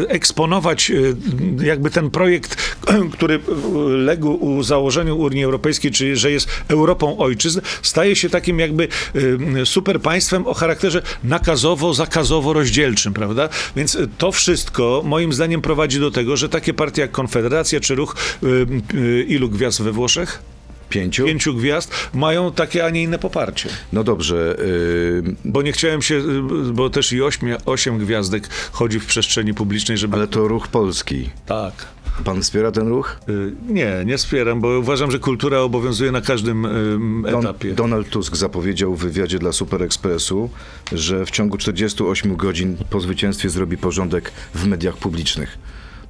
eksponować 0.08 0.91
jakby 1.63 1.89
ten 1.89 2.10
projekt, 2.10 2.58
który 3.12 3.36
e, 3.36 3.39
legł 3.89 4.30
u 4.30 4.63
założeniu 4.63 5.17
Unii 5.17 5.43
Europejskiej, 5.43 5.91
czyli 5.91 6.15
że 6.15 6.32
jest 6.32 6.50
Europą 6.67 7.17
ojczyzn, 7.17 7.62
staje 7.82 8.15
się 8.15 8.30
takim 8.30 8.60
jakby 8.60 8.88
e, 9.62 9.65
super 9.65 10.02
państwem 10.02 10.48
o 10.48 10.54
charakterze 10.54 11.02
nakazowo-zakazowo-rozdzielczym, 11.26 13.13
prawda? 13.13 13.50
Więc 13.76 13.98
to 14.17 14.32
wszystko 14.32 15.02
moim 15.06 15.34
zdaniem 15.34 15.62
prowadzi 15.62 16.00
do 16.00 16.12
tego, 16.12 16.38
że 16.38 16.50
takie 16.50 16.74
partie 16.74 17.02
jak 17.02 17.12
Konfederacja 17.12 17.80
czy 17.80 17.96
Ruch, 17.96 18.15
e, 18.43 19.22
ilu 19.24 19.50
gwiazd 19.50 19.82
we 19.82 19.91
Włoszech? 19.91 20.41
Pięciu? 20.89 21.26
Pięciu 21.26 21.54
gwiazd, 21.54 22.10
mają 22.13 22.52
takie, 22.52 22.86
a 22.86 22.89
nie 22.89 23.04
inne 23.04 23.20
poparcie. 23.20 23.70
No 23.93 24.04
dobrze. 24.04 24.56
Yy, 24.60 25.36
Bo 25.46 25.62
nie 25.62 25.72
chciałem 25.72 26.02
się, 26.02 26.22
bo 26.74 26.89
też 26.89 27.13
i 27.13 27.22
ośmie, 27.22 27.58
osiem 27.65 27.98
gwiazdek 27.98 28.50
chodzi 28.72 29.00
w 29.00 29.06
przestrzeni 29.06 29.54
publicznej, 29.54 29.98
żeby... 29.98 30.15
ale 30.15 30.28
to 30.28 30.48
ruch 30.48 30.67
polski. 30.67 31.30
Tak. 31.46 31.74
Pan 32.23 32.41
wspiera 32.41 32.71
ten 32.71 32.88
ruch? 32.88 33.19
Y, 33.30 33.51
Nie, 33.69 34.03
nie 34.06 34.17
wspieram, 34.17 34.62
bo 34.62 34.80
uważam, 34.80 35.12
że 35.12 35.19
kultura 35.19 35.60
obowiązuje 35.60 36.12
na 36.12 36.21
każdym 36.21 36.65
ym, 36.65 37.25
Don, 37.32 37.39
etapie. 37.45 37.73
Donald 37.73 38.10
Tusk 38.10 38.36
zapowiedział 38.36 38.95
w 38.95 38.99
wywiadzie 38.99 39.39
dla 39.39 39.51
Super 39.51 39.84
Expressu, 39.84 40.49
że 40.91 41.25
w 41.25 41.32
ciągu 41.32 41.58
48 41.58 42.36
godzin 42.36 42.77
po 42.89 42.99
zwycięstwie 42.99 43.49
zrobi 43.49 43.77
porządek 43.77 44.32
w 44.53 44.65
mediach 44.67 44.97
publicznych. 44.97 45.58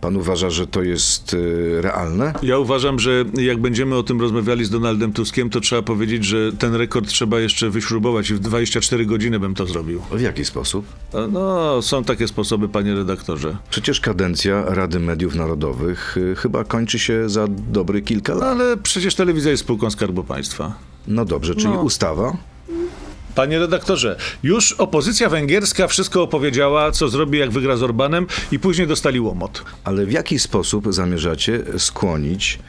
Pan 0.02 0.16
uważa, 0.18 0.50
że 0.50 0.68
to 0.68 0.84
jest 0.84 1.34
yy, 1.34 1.82
realne? 1.82 2.34
Ja 2.44 2.58
uważam, 2.58 3.00
że 3.00 3.26
jak 3.34 3.62
będziemy 3.62 3.96
o 3.96 4.04
tym 4.04 4.22
rozmawiali 4.22 4.66
z 4.66 4.70
Donaldem 4.70 5.14
Tuskiem, 5.14 5.50
to 5.50 5.60
trzeba 5.60 5.82
powiedzieć, 5.82 6.26
że 6.26 6.52
ten 6.54 6.76
rekord 6.76 7.08
trzeba 7.08 7.40
jeszcze 7.40 7.70
wyśrubować 7.70 8.30
i 8.30 8.34
w 8.34 8.40
24 8.40 9.06
godziny 9.06 9.40
bym 9.40 9.56
to 9.56 9.66
zrobił. 9.66 10.02
W 10.12 10.22
jaki 10.22 10.46
sposób? 10.46 10.86
No, 11.32 11.82
są 11.82 12.04
takie 12.04 12.28
sposoby, 12.28 12.70
panie 12.70 12.96
redaktorze. 12.96 13.58
Przecież 13.70 14.00
kadencja 14.00 14.64
Rady 14.66 15.00
Mediów 15.00 15.36
Narodowych 15.36 16.16
yy, 16.20 16.36
chyba 16.36 16.64
kończy 16.64 17.00
się 17.00 17.30
za 17.30 17.48
dobry 17.72 18.02
kilka 18.02 18.34
No, 18.34 18.40
lat. 18.40 18.50
ale 18.50 18.78
przecież 18.78 19.16
telewizja 19.16 19.52
jest 19.52 19.64
spółką 19.64 19.90
Skarbu 19.92 20.24
Państwa. 20.24 20.74
No 21.08 21.26
dobrze, 21.26 21.56
czyli 21.56 21.74
No. 21.74 21.82
ustawa? 21.82 22.38
Panie 23.38 23.60
redaktorze, 23.60 24.16
już 24.44 24.72
opozycja 24.72 25.30
węgierska 25.30 25.88
wszystko 25.88 26.22
opowiedziała, 26.24 26.92
co 26.92 27.10
zrobi, 27.10 27.38
jak 27.40 27.52
wygra 27.52 27.78
z 27.78 27.84
Orbanem 27.84 28.28
i 28.52 28.60
później 28.60 28.88
dostali 28.88 29.20
łomot. 29.20 29.64
Ale 29.84 30.06
w 30.06 30.12
jaki 30.12 30.40
sposób 30.40 30.94
zamierzacie 30.94 31.64
skłonić 31.78 32.60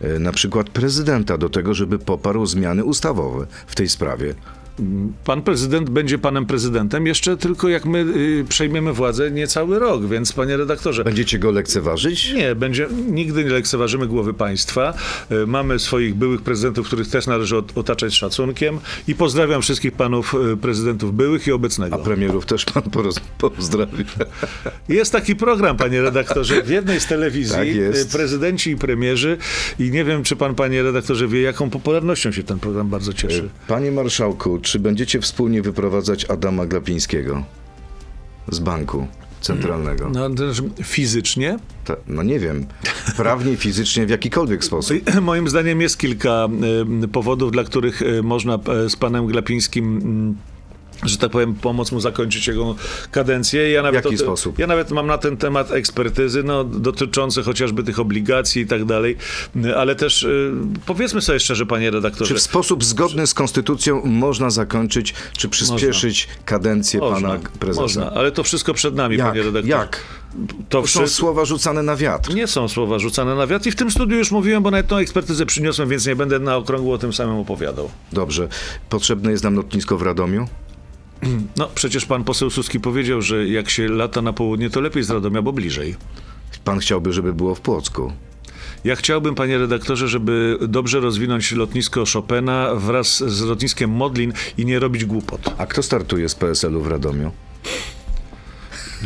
e, 0.00 0.18
na 0.18 0.32
przykład 0.32 0.70
prezydenta 0.70 1.38
do 1.38 1.48
tego, 1.48 1.74
żeby 1.74 1.98
poparł 1.98 2.46
zmiany 2.46 2.84
ustawowe 2.84 3.46
w 3.66 3.74
tej 3.74 3.88
sprawie? 3.88 4.34
Pan 5.24 5.42
prezydent 5.42 5.90
będzie 5.90 6.18
panem 6.18 6.46
prezydentem 6.46 7.06
jeszcze 7.06 7.36
tylko 7.36 7.68
jak 7.68 7.84
my 7.86 7.98
y, 8.16 8.44
przejmiemy 8.48 8.92
władzę 8.92 9.30
niecały 9.30 9.78
rok, 9.78 10.06
więc 10.06 10.32
panie 10.32 10.56
redaktorze. 10.56 11.04
Będziecie 11.04 11.38
go 11.38 11.50
lekceważyć? 11.50 12.32
Nie, 12.32 12.54
będzie, 12.54 12.86
nigdy 13.10 13.44
nie 13.44 13.50
lekceważymy 13.50 14.06
głowy 14.06 14.34
państwa. 14.34 14.94
Y, 15.32 15.46
Mamy 15.46 15.78
swoich 15.78 16.14
byłych 16.14 16.42
prezydentów, 16.42 16.86
których 16.86 17.08
też 17.08 17.26
należy 17.26 17.56
ot- 17.56 17.72
otaczać 17.78 18.14
szacunkiem 18.14 18.78
i 19.08 19.14
pozdrawiam 19.14 19.62
wszystkich 19.62 19.92
panów 19.92 20.34
y, 20.52 20.56
prezydentów 20.56 21.14
byłych 21.16 21.46
i 21.46 21.52
obecnego. 21.52 21.96
A 21.96 21.98
premierów 21.98 22.46
też 22.46 22.64
pan 22.64 22.82
pozdrawia. 23.38 23.86
Jest 24.88 25.12
taki 25.12 25.36
program, 25.36 25.76
panie 25.76 26.02
redaktorze, 26.02 26.62
w 26.62 26.68
jednej 26.68 27.00
z 27.00 27.06
telewizji, 27.06 27.54
Tak 27.56 27.68
jest. 27.68 28.14
y, 28.14 28.18
prezydenci 28.18 28.70
i 28.70 28.76
premierzy 28.76 29.36
i 29.78 29.90
nie 29.90 30.04
wiem, 30.04 30.22
czy 30.22 30.36
pan, 30.36 30.54
panie 30.54 30.82
redaktorze, 30.82 31.28
wie, 31.28 31.40
jaką 31.42 31.70
popularnością 31.70 32.32
się 32.32 32.42
ten 32.42 32.58
program 32.58 32.88
bardzo 32.88 33.12
cieszy. 33.12 33.48
Panie 33.68 33.92
marszałku, 33.92 34.58
czy 34.66 34.78
będziecie 34.78 35.20
wspólnie 35.20 35.62
wyprowadzać 35.62 36.24
Adama 36.24 36.66
Glapińskiego 36.66 37.44
z 38.48 38.58
banku 38.58 39.06
centralnego? 39.40 40.10
No, 40.10 40.30
też 40.30 40.62
fizycznie? 40.82 41.58
Ta, 41.84 41.96
no 42.06 42.22
nie 42.22 42.38
wiem, 42.38 42.66
prawnie, 43.16 43.56
fizycznie, 43.56 44.06
w 44.06 44.10
jakikolwiek 44.10 44.64
sposób. 44.64 44.96
Moim 45.22 45.48
zdaniem 45.48 45.80
jest 45.80 45.98
kilka 45.98 46.48
y, 47.04 47.08
powodów, 47.08 47.52
dla 47.52 47.64
których 47.64 48.02
y, 48.02 48.22
można 48.22 48.58
y, 48.86 48.90
z 48.90 48.96
panem 48.96 49.26
Glapińskim. 49.26 49.96
mm, 49.96 50.36
że 51.04 51.18
tak 51.18 51.30
powiem, 51.30 51.54
pomóc 51.54 51.92
mu 51.92 52.00
zakończyć 52.00 52.46
jego 52.46 52.74
kadencję. 53.10 53.70
Ja 53.70 53.82
nawet 53.82 54.02
W 54.02 54.04
jaki 54.04 54.18
sposób? 54.18 54.58
Ja 54.58 54.66
nawet 54.66 54.90
mam 54.90 55.06
na 55.06 55.18
ten 55.18 55.36
temat 55.36 55.72
ekspertyzy, 55.72 56.42
no, 56.42 56.64
dotyczące 56.64 57.42
chociażby 57.42 57.82
tych 57.82 57.98
obligacji 57.98 58.62
i 58.62 58.66
tak 58.66 58.84
dalej, 58.84 59.16
ale 59.76 59.94
też 59.94 60.22
y, 60.22 60.52
powiedzmy 60.86 61.20
sobie 61.20 61.40
szczerze, 61.40 61.66
panie 61.66 61.90
redaktorze. 61.90 62.28
Czy 62.28 62.34
w 62.40 62.42
sposób 62.42 62.84
zgodny 62.84 63.26
z 63.26 63.34
konstytucją 63.34 64.02
można 64.04 64.50
zakończyć, 64.50 65.14
czy 65.36 65.48
przyspieszyć 65.48 66.28
kadencję 66.44 67.00
pana 67.00 67.38
prezesa? 67.60 67.80
Można, 67.82 68.10
ale 68.10 68.32
to 68.32 68.42
wszystko 68.42 68.74
przed 68.74 68.94
nami, 68.94 69.16
Jak? 69.16 69.26
panie 69.28 69.42
redaktorze. 69.42 69.68
Jak? 69.78 70.00
To 70.68 70.82
To 70.82 70.86
są 70.86 71.00
wszystko. 71.00 71.20
słowa 71.20 71.44
rzucane 71.44 71.82
na 71.82 71.96
wiatr. 71.96 72.34
Nie 72.34 72.46
są 72.46 72.68
słowa 72.68 72.98
rzucane 72.98 73.34
na 73.34 73.46
wiatr 73.46 73.66
i 73.68 73.70
w 73.70 73.76
tym 73.76 73.90
studiu 73.90 74.16
już 74.18 74.30
mówiłem, 74.30 74.62
bo 74.62 74.70
nawet 74.70 74.86
tą 74.86 74.96
ekspertyzę 74.96 75.46
przyniosłem, 75.46 75.88
więc 75.88 76.06
nie 76.06 76.16
będę 76.16 76.38
na 76.38 76.56
okrągło 76.56 76.94
o 76.94 76.98
tym 76.98 77.12
samym 77.12 77.36
opowiadał. 77.36 77.90
Dobrze. 78.12 78.48
Potrzebne 78.88 79.30
jest 79.30 79.44
nam 79.44 79.54
lotnisko 79.54 79.96
w 79.98 80.02
Radomiu? 80.02 80.48
No, 81.56 81.68
przecież 81.74 82.06
pan 82.06 82.24
poseł 82.24 82.50
Suski 82.50 82.80
powiedział, 82.80 83.22
że 83.22 83.48
jak 83.48 83.70
się 83.70 83.88
lata 83.88 84.22
na 84.22 84.32
południe, 84.32 84.70
to 84.70 84.80
lepiej 84.80 85.02
z 85.02 85.10
Radomia, 85.10 85.42
bo 85.42 85.52
bliżej. 85.52 85.96
Pan 86.64 86.78
chciałby, 86.78 87.12
żeby 87.12 87.32
było 87.32 87.54
w 87.54 87.60
Płocku. 87.60 88.12
Ja 88.84 88.96
chciałbym, 88.96 89.34
panie 89.34 89.58
redaktorze, 89.58 90.08
żeby 90.08 90.58
dobrze 90.68 91.00
rozwinąć 91.00 91.52
lotnisko 91.52 92.04
Chopina 92.12 92.74
wraz 92.74 93.18
z 93.18 93.40
lotniskiem 93.40 93.90
Modlin 93.90 94.32
i 94.58 94.64
nie 94.64 94.78
robić 94.78 95.04
głupot. 95.04 95.40
A 95.58 95.66
kto 95.66 95.82
startuje 95.82 96.28
z 96.28 96.34
PSL-u 96.34 96.80
w 96.80 96.86
Radomiu? 96.86 97.32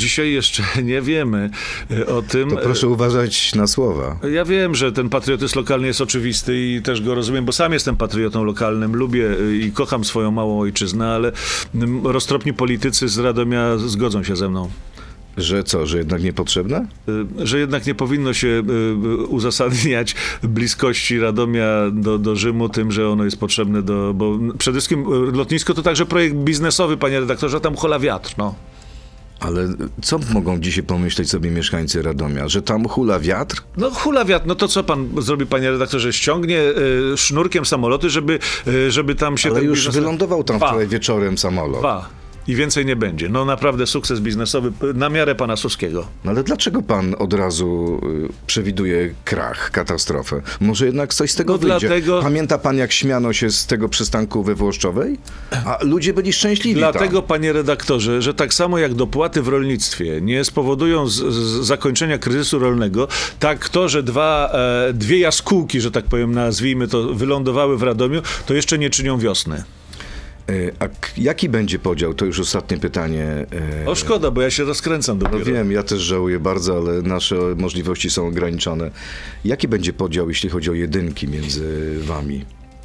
Dzisiaj 0.00 0.32
jeszcze 0.32 0.62
nie 0.82 1.02
wiemy 1.02 1.50
e, 1.90 2.06
o 2.06 2.22
tym. 2.22 2.50
To 2.50 2.56
proszę 2.56 2.88
uważać 2.88 3.54
na 3.54 3.66
słowa. 3.66 4.18
Ja 4.32 4.44
wiem, 4.44 4.74
że 4.74 4.92
ten 4.92 5.08
patriotyzm 5.08 5.58
lokalny 5.58 5.86
jest 5.86 6.00
oczywisty 6.00 6.66
i 6.66 6.82
też 6.82 7.02
go 7.02 7.14
rozumiem, 7.14 7.44
bo 7.44 7.52
sam 7.52 7.72
jestem 7.72 7.96
patriotą 7.96 8.44
lokalnym, 8.44 8.96
lubię 8.96 9.30
y, 9.40 9.56
i 9.56 9.72
kocham 9.72 10.04
swoją 10.04 10.30
małą 10.30 10.60
ojczyznę, 10.60 11.08
ale 11.08 11.32
roztropni 12.02 12.52
politycy 12.52 13.08
z 13.08 13.18
Radomia 13.18 13.78
zgodzą 13.78 14.24
się 14.24 14.36
ze 14.36 14.48
mną. 14.48 14.70
Że 15.36 15.64
co, 15.64 15.86
że 15.86 15.98
jednak 15.98 16.22
niepotrzebne? 16.22 16.86
Że 17.38 17.58
jednak 17.58 17.86
nie 17.86 17.94
powinno 17.94 18.32
się 18.32 18.62
uzasadniać 19.28 20.14
bliskości 20.42 21.20
Radomia 21.20 21.90
do, 21.92 22.18
do 22.18 22.36
Rzymu 22.36 22.68
tym, 22.68 22.92
że 22.92 23.08
ono 23.08 23.24
jest 23.24 23.36
potrzebne 23.36 23.82
do... 23.82 24.14
Bo 24.14 24.38
przede 24.58 24.74
wszystkim 24.74 25.04
lotnisko 25.34 25.74
to 25.74 25.82
także 25.82 26.06
projekt 26.06 26.34
biznesowy, 26.34 26.96
panie 26.96 27.20
redaktorze, 27.20 27.60
tam 27.60 27.76
chola 27.76 27.98
wiatr, 27.98 28.34
no. 28.38 28.54
Ale 29.40 29.68
co 30.02 30.18
mogą 30.32 30.60
dzisiaj 30.60 30.84
pomyśleć 30.84 31.30
sobie 31.30 31.50
mieszkańcy 31.50 32.02
Radomia? 32.02 32.48
Że 32.48 32.62
tam 32.62 32.88
hula 32.88 33.20
wiatr? 33.20 33.62
No 33.76 33.90
hula 33.90 34.24
wiatr, 34.24 34.46
no 34.46 34.54
to 34.54 34.68
co 34.68 34.84
pan 34.84 35.08
zrobi, 35.18 35.46
panie 35.46 35.70
redaktorze? 35.70 36.12
Ściągnie 36.12 36.60
y, 37.12 37.16
sznurkiem 37.16 37.64
samoloty, 37.64 38.10
żeby, 38.10 38.38
y, 38.66 38.90
żeby 38.90 39.14
tam 39.14 39.38
się 39.38 39.50
Ale 39.50 39.62
już 39.62 39.78
biznes... 39.78 39.94
wylądował 39.94 40.44
tam 40.44 40.56
Dwa. 40.56 40.66
wczoraj 40.66 40.88
wieczorem 40.88 41.38
samolot. 41.38 41.78
Dwa. 41.80 42.08
I 42.50 42.54
więcej 42.56 42.86
nie 42.86 42.96
będzie. 42.96 43.28
No 43.28 43.44
naprawdę 43.44 43.86
sukces 43.86 44.20
biznesowy 44.20 44.72
na 44.94 45.08
miarę 45.08 45.34
pana 45.34 45.56
Suskiego. 45.56 46.06
No 46.24 46.30
ale 46.30 46.42
dlaczego 46.44 46.82
pan 46.82 47.14
od 47.18 47.32
razu 47.32 48.00
y, 48.28 48.32
przewiduje 48.46 49.14
krach, 49.24 49.70
katastrofę? 49.70 50.42
Może 50.60 50.86
jednak 50.86 51.14
coś 51.14 51.30
z 51.30 51.34
tego 51.34 51.52
No 51.52 51.58
wyjdzie? 51.58 51.88
dlatego- 51.88 52.22
Pamięta 52.22 52.58
pan, 52.58 52.76
jak 52.76 52.92
śmiano 52.92 53.32
się 53.32 53.50
z 53.50 53.66
tego 53.66 53.88
przystanku 53.88 54.42
we 54.42 54.54
Włoszczowej? 54.54 55.18
A 55.66 55.78
ludzie 55.82 56.12
byli 56.14 56.32
szczęśliwi 56.32 56.80
Dlatego, 56.80 57.18
tam. 57.20 57.28
panie 57.28 57.52
redaktorze, 57.52 58.22
że 58.22 58.34
tak 58.34 58.54
samo 58.54 58.78
jak 58.78 58.94
dopłaty 58.94 59.42
w 59.42 59.48
rolnictwie 59.48 60.20
nie 60.20 60.44
spowodują 60.44 61.06
z, 61.06 61.14
z 61.14 61.66
zakończenia 61.66 62.18
kryzysu 62.18 62.58
rolnego, 62.58 63.08
tak 63.38 63.68
to, 63.68 63.88
że 63.88 64.02
dwa, 64.02 64.50
e, 64.88 64.92
dwie 64.92 65.18
jaskółki, 65.18 65.80
że 65.80 65.90
tak 65.90 66.04
powiem, 66.04 66.32
nazwijmy 66.32 66.88
to, 66.88 67.14
wylądowały 67.14 67.78
w 67.78 67.82
Radomiu, 67.82 68.22
to 68.46 68.54
jeszcze 68.54 68.78
nie 68.78 68.90
czynią 68.90 69.18
wiosny. 69.18 69.64
Y, 70.50 70.72
A 70.78 70.88
jaki 71.16 71.48
będzie 71.48 71.78
podział? 71.78 72.14
To 72.14 72.24
już 72.24 72.40
ostatnie 72.40 72.76
pytanie. 72.78 73.46
y, 73.84 73.88
O 73.88 73.94
szkoda, 73.94 74.30
bo 74.30 74.42
ja 74.42 74.50
się 74.50 74.64
rozkręcam 74.64 75.18
No 75.18 75.28
dopiero. 75.30 75.44
wiem, 75.44 75.72
ja 75.72 75.82
też 75.82 76.00
żałuję 76.00 76.38
bardzo, 76.40 76.76
ale 76.76 77.02
nasze 77.02 77.36
możliwości 77.56 78.10
są 78.10 78.26
ograniczone. 78.26 78.90
Jaki 79.44 79.68
będzie 79.68 79.92
podział, 79.92 80.28
jeśli 80.28 80.48
chodzi 80.48 80.70
o 80.70 80.74
jedynki 80.74 81.28
między 81.28 81.94
wami? 82.00 82.44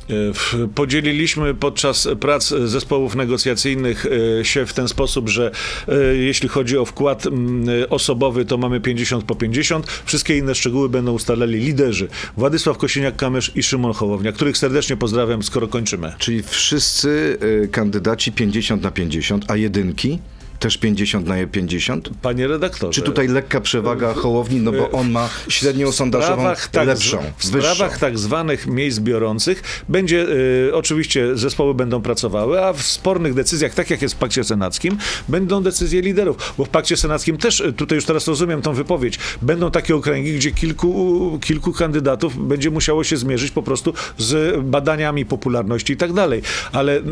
E, 0.09 0.67
Podzieliliśmy 0.75 1.53
podczas 1.53 2.07
prac 2.19 2.47
zespołów 2.47 3.15
negocjacyjnych 3.15 4.05
e, 4.39 4.45
się 4.45 4.65
w 4.65 4.73
ten 4.73 4.87
sposób, 4.87 5.29
że 5.29 5.51
e, 5.87 6.15
jeśli 6.15 6.49
chodzi 6.49 6.77
o 6.77 6.85
wkład 6.85 7.23
osobowy, 7.89 8.45
to 8.45 8.57
mamy 8.57 8.81
50 8.81 9.23
po 9.23 9.35
50. 9.35 9.87
Wszystkie 10.05 10.37
inne 10.37 10.55
szczegóły 10.55 10.89
będą 10.89 11.11
ustalali 11.13 11.59
liderzy. 11.59 12.07
Władysław 12.37 12.77
Kosiniak-Kamysz 12.77 13.51
i 13.55 13.63
Szymon 13.63 13.93
Hołownia, 13.93 14.31
których 14.31 14.57
serdecznie 14.57 14.97
pozdrawiam, 14.97 15.43
skoro 15.43 15.67
kończymy. 15.67 16.13
Czyli 16.17 16.43
wszyscy 16.43 17.37
y, 17.63 17.67
kandydaci 17.67 18.31
50 18.31 18.81
na 18.81 18.91
50, 18.91 19.51
a 19.51 19.55
jedynki 19.55 20.19
też 20.59 20.77
50 20.77 21.27
na 21.27 21.35
50? 21.51 22.09
Panie 22.21 22.47
redaktorze. 22.47 22.93
Czy 22.93 23.01
tutaj 23.01 23.27
lekka 23.27 23.61
przewaga 23.61 24.13
Hołowni, 24.13 24.59
no 24.59 24.71
bo 24.71 24.91
on 24.91 25.11
ma 25.11 25.29
średnią 25.49 25.91
sondażową 25.91 26.43
tak, 26.71 26.87
lepszą, 26.87 27.17
w 27.37 27.51
wyższą. 27.51 27.73
sprawach 27.73 27.99
tak 27.99 28.19
zwanych 28.19 28.67
miejsc 28.67 28.99
biorących 28.99 29.83
będzie, 29.89 30.25
y, 30.67 30.71
oczywiście 30.73 31.37
zespoły 31.37 31.73
będą 31.73 32.01
pracowały, 32.01 32.65
a 32.65 32.73
w 32.73 32.81
spornych 32.81 33.33
decyzjach, 33.33 33.73
tak 33.73 33.89
jak 33.89 34.01
jest 34.01 34.15
w 34.15 34.17
pakcie 34.17 34.43
senackim, 34.43 34.97
będą 35.29 35.63
decyzje 35.63 36.01
liderów, 36.01 36.53
bo 36.57 36.65
w 36.65 36.69
pakcie 36.69 36.97
senackim 36.97 37.37
też, 37.37 37.59
y, 37.59 37.73
tutaj 37.73 37.95
już 37.95 38.05
teraz 38.05 38.27
rozumiem 38.27 38.61
tą 38.61 38.73
wypowiedź, 38.73 39.19
będą 39.41 39.71
takie 39.71 39.95
okręgi, 39.95 40.35
gdzie 40.35 40.51
kilku, 40.51 41.39
kilku 41.41 41.73
kandydatów 41.73 42.47
będzie 42.47 42.71
musiało 42.71 43.03
się 43.03 43.17
zmierzyć 43.17 43.51
po 43.51 43.63
prostu 43.63 43.93
z 44.17 44.61
badaniami 44.65 45.25
popularności 45.25 45.93
i 45.93 45.97
tak 45.97 46.13
dalej, 46.13 46.41
ale 46.71 46.97
y, 46.97 47.03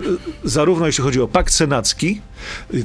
zarówno 0.43 0.87
jeśli 0.87 1.03
chodzi 1.03 1.21
o 1.21 1.27
pakt 1.27 1.53
senacki, 1.53 2.21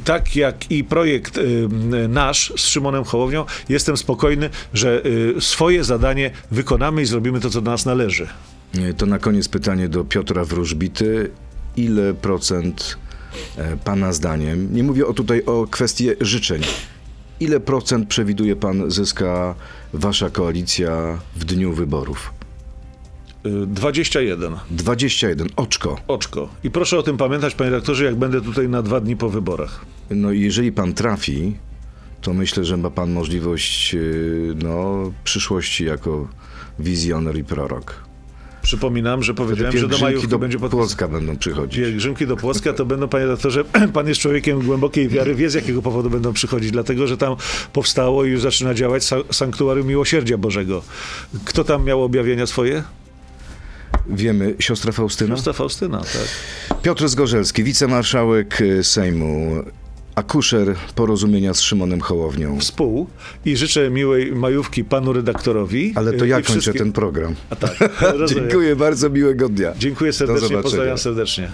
tak 0.05 0.37
jak 0.37 0.71
i 0.71 0.85
projekt 0.85 1.39
y, 1.39 1.69
nasz 2.09 2.53
z 2.57 2.61
Szymonem 2.61 3.05
Hołownią, 3.05 3.45
jestem 3.69 3.97
spokojny, 3.97 4.51
że 4.75 5.07
y, 5.07 5.41
swoje 5.41 5.85
zadanie 5.85 6.31
wykonamy 6.51 7.03
i 7.03 7.07
zrobimy 7.07 7.41
to, 7.41 7.51
co 7.51 7.61
do 7.61 7.71
nas 7.71 7.87
należy. 7.87 8.29
To 8.97 9.07
na 9.07 9.19
koniec 9.19 9.49
pytanie 9.49 9.89
do 9.89 10.05
Piotra 10.05 10.45
Wróżbity. 10.45 11.31
Ile 11.77 12.15
procent 12.15 12.97
e, 13.57 13.77
pana 13.77 14.13
zdaniem, 14.13 14.75
nie 14.75 14.83
mówię 14.83 15.07
o 15.07 15.13
tutaj 15.13 15.43
o 15.47 15.67
kwestii 15.71 16.09
życzeń, 16.21 16.63
ile 17.41 17.61
procent 17.61 18.09
przewiduje 18.09 18.57
pan 18.57 18.91
zyska 18.91 19.55
wasza 19.93 20.31
koalicja 20.31 21.19
w 21.37 21.45
dniu 21.45 21.73
wyborów? 21.73 22.38
Y, 23.47 23.67
21. 23.67 24.57
21, 24.71 25.49
oczko. 25.57 25.97
Oczko. 26.09 26.49
I 26.65 26.71
proszę 26.71 26.99
o 26.99 27.03
tym 27.03 27.17
pamiętać, 27.17 27.55
panie 27.55 27.71
redaktorze, 27.71 28.05
jak 28.05 28.17
będę 28.17 28.41
tutaj 28.41 28.69
na 28.69 28.83
dwa 28.83 29.01
dni 29.01 29.17
po 29.17 29.29
wyborach. 29.29 29.85
No 30.11 30.33
i 30.33 30.41
jeżeli 30.41 30.73
pan 30.73 30.95
trafi, 30.95 31.57
to 32.21 32.35
myślę, 32.35 32.65
że 32.65 32.77
ma 32.77 32.91
pan 32.91 33.13
możliwość 33.13 33.95
yy, 33.95 34.55
no, 34.63 35.13
przyszłości 35.25 35.85
jako 35.85 36.29
wizjoner 36.79 37.39
i 37.39 37.45
prorok. 37.45 38.09
Przypominam, 38.63 39.23
że 39.23 39.35
powiedziałem, 39.35 39.79
że 39.79 39.89
do 39.89 39.99
majówki 39.99 40.29
do 40.29 40.39
będzie 40.39 40.59
pod... 40.59 40.71
Płocka 40.71 41.09
będą 41.09 41.37
przychodzić. 41.37 41.81
Pielgrzymki 41.81 42.27
do 42.27 42.37
Płocka 42.37 42.73
to 42.73 42.87
będą, 42.87 43.09
panie 43.09 43.25
redaktorze, 43.25 43.65
pan 43.95 44.09
jest 44.09 44.21
człowiekiem 44.21 44.63
głębokiej 44.63 45.09
wiary, 45.09 45.35
wie 45.35 45.51
z 45.51 45.55
jakiego 45.55 45.83
powodu 45.83 46.11
będą 46.11 46.33
przychodzić, 46.33 46.71
dlatego, 46.71 47.07
że 47.07 47.17
tam 47.17 47.37
powstało 47.73 48.25
i 48.25 48.31
już 48.31 48.41
zaczyna 48.41 48.75
działać 48.75 49.03
sa- 49.03 49.33
Sanktuarium 49.33 49.87
Miłosierdzia 49.87 50.39
Bożego. 50.39 50.83
Kto 51.45 51.65
tam 51.65 51.85
miał 51.85 52.03
objawienia 52.03 52.47
swoje? 52.47 52.83
Wiemy, 54.09 54.55
siostra 54.59 54.93
Faustyna? 54.93 55.35
Siostra 55.37 55.53
Faustyna, 55.53 55.99
tak. 55.99 56.29
Piotr 56.83 57.09
Zgorzelski, 57.09 57.65
wicemarszałek 57.65 58.61
y, 58.61 58.85
Sejmu, 58.85 59.51
akuszer 60.15 60.75
porozumienia 60.95 61.55
z 61.55 61.61
Szymonem 61.61 62.01
Hołownią. 62.01 62.61
Współ 62.61 63.07
i 63.45 63.57
życzę 63.57 63.91
miłej 63.91 64.33
majówki 64.33 64.85
panu 64.85 65.13
redaktorowi. 65.13 65.93
Ale 65.97 66.13
to 66.13 66.25
ja 66.25 66.37
kończę 66.37 66.53
wszystkim- 66.53 66.79
ten 66.79 66.93
program. 66.93 67.35
A 67.51 67.57
tak. 67.57 67.77
Dziękuję 68.35 68.77
bardzo, 68.77 69.11
miłego 69.11 69.49
dnia. 69.49 69.73
Dziękuję 69.79 70.13
serdecznie, 70.13 70.59
pozdrawiam 70.59 70.99
serdecznie. 70.99 71.51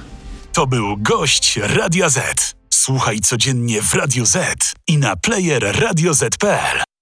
To 0.53 0.67
był 0.67 0.97
gość 0.97 1.57
Radia 1.63 2.09
Z. 2.09 2.55
Słuchaj 2.71 3.21
codziennie 3.21 3.83
w 3.83 3.95
Radio 3.95 4.27
Z 4.27 4.73
i 4.89 4.99
na 4.99 5.17
player 5.17 5.81
radioz.pl. 5.81 6.94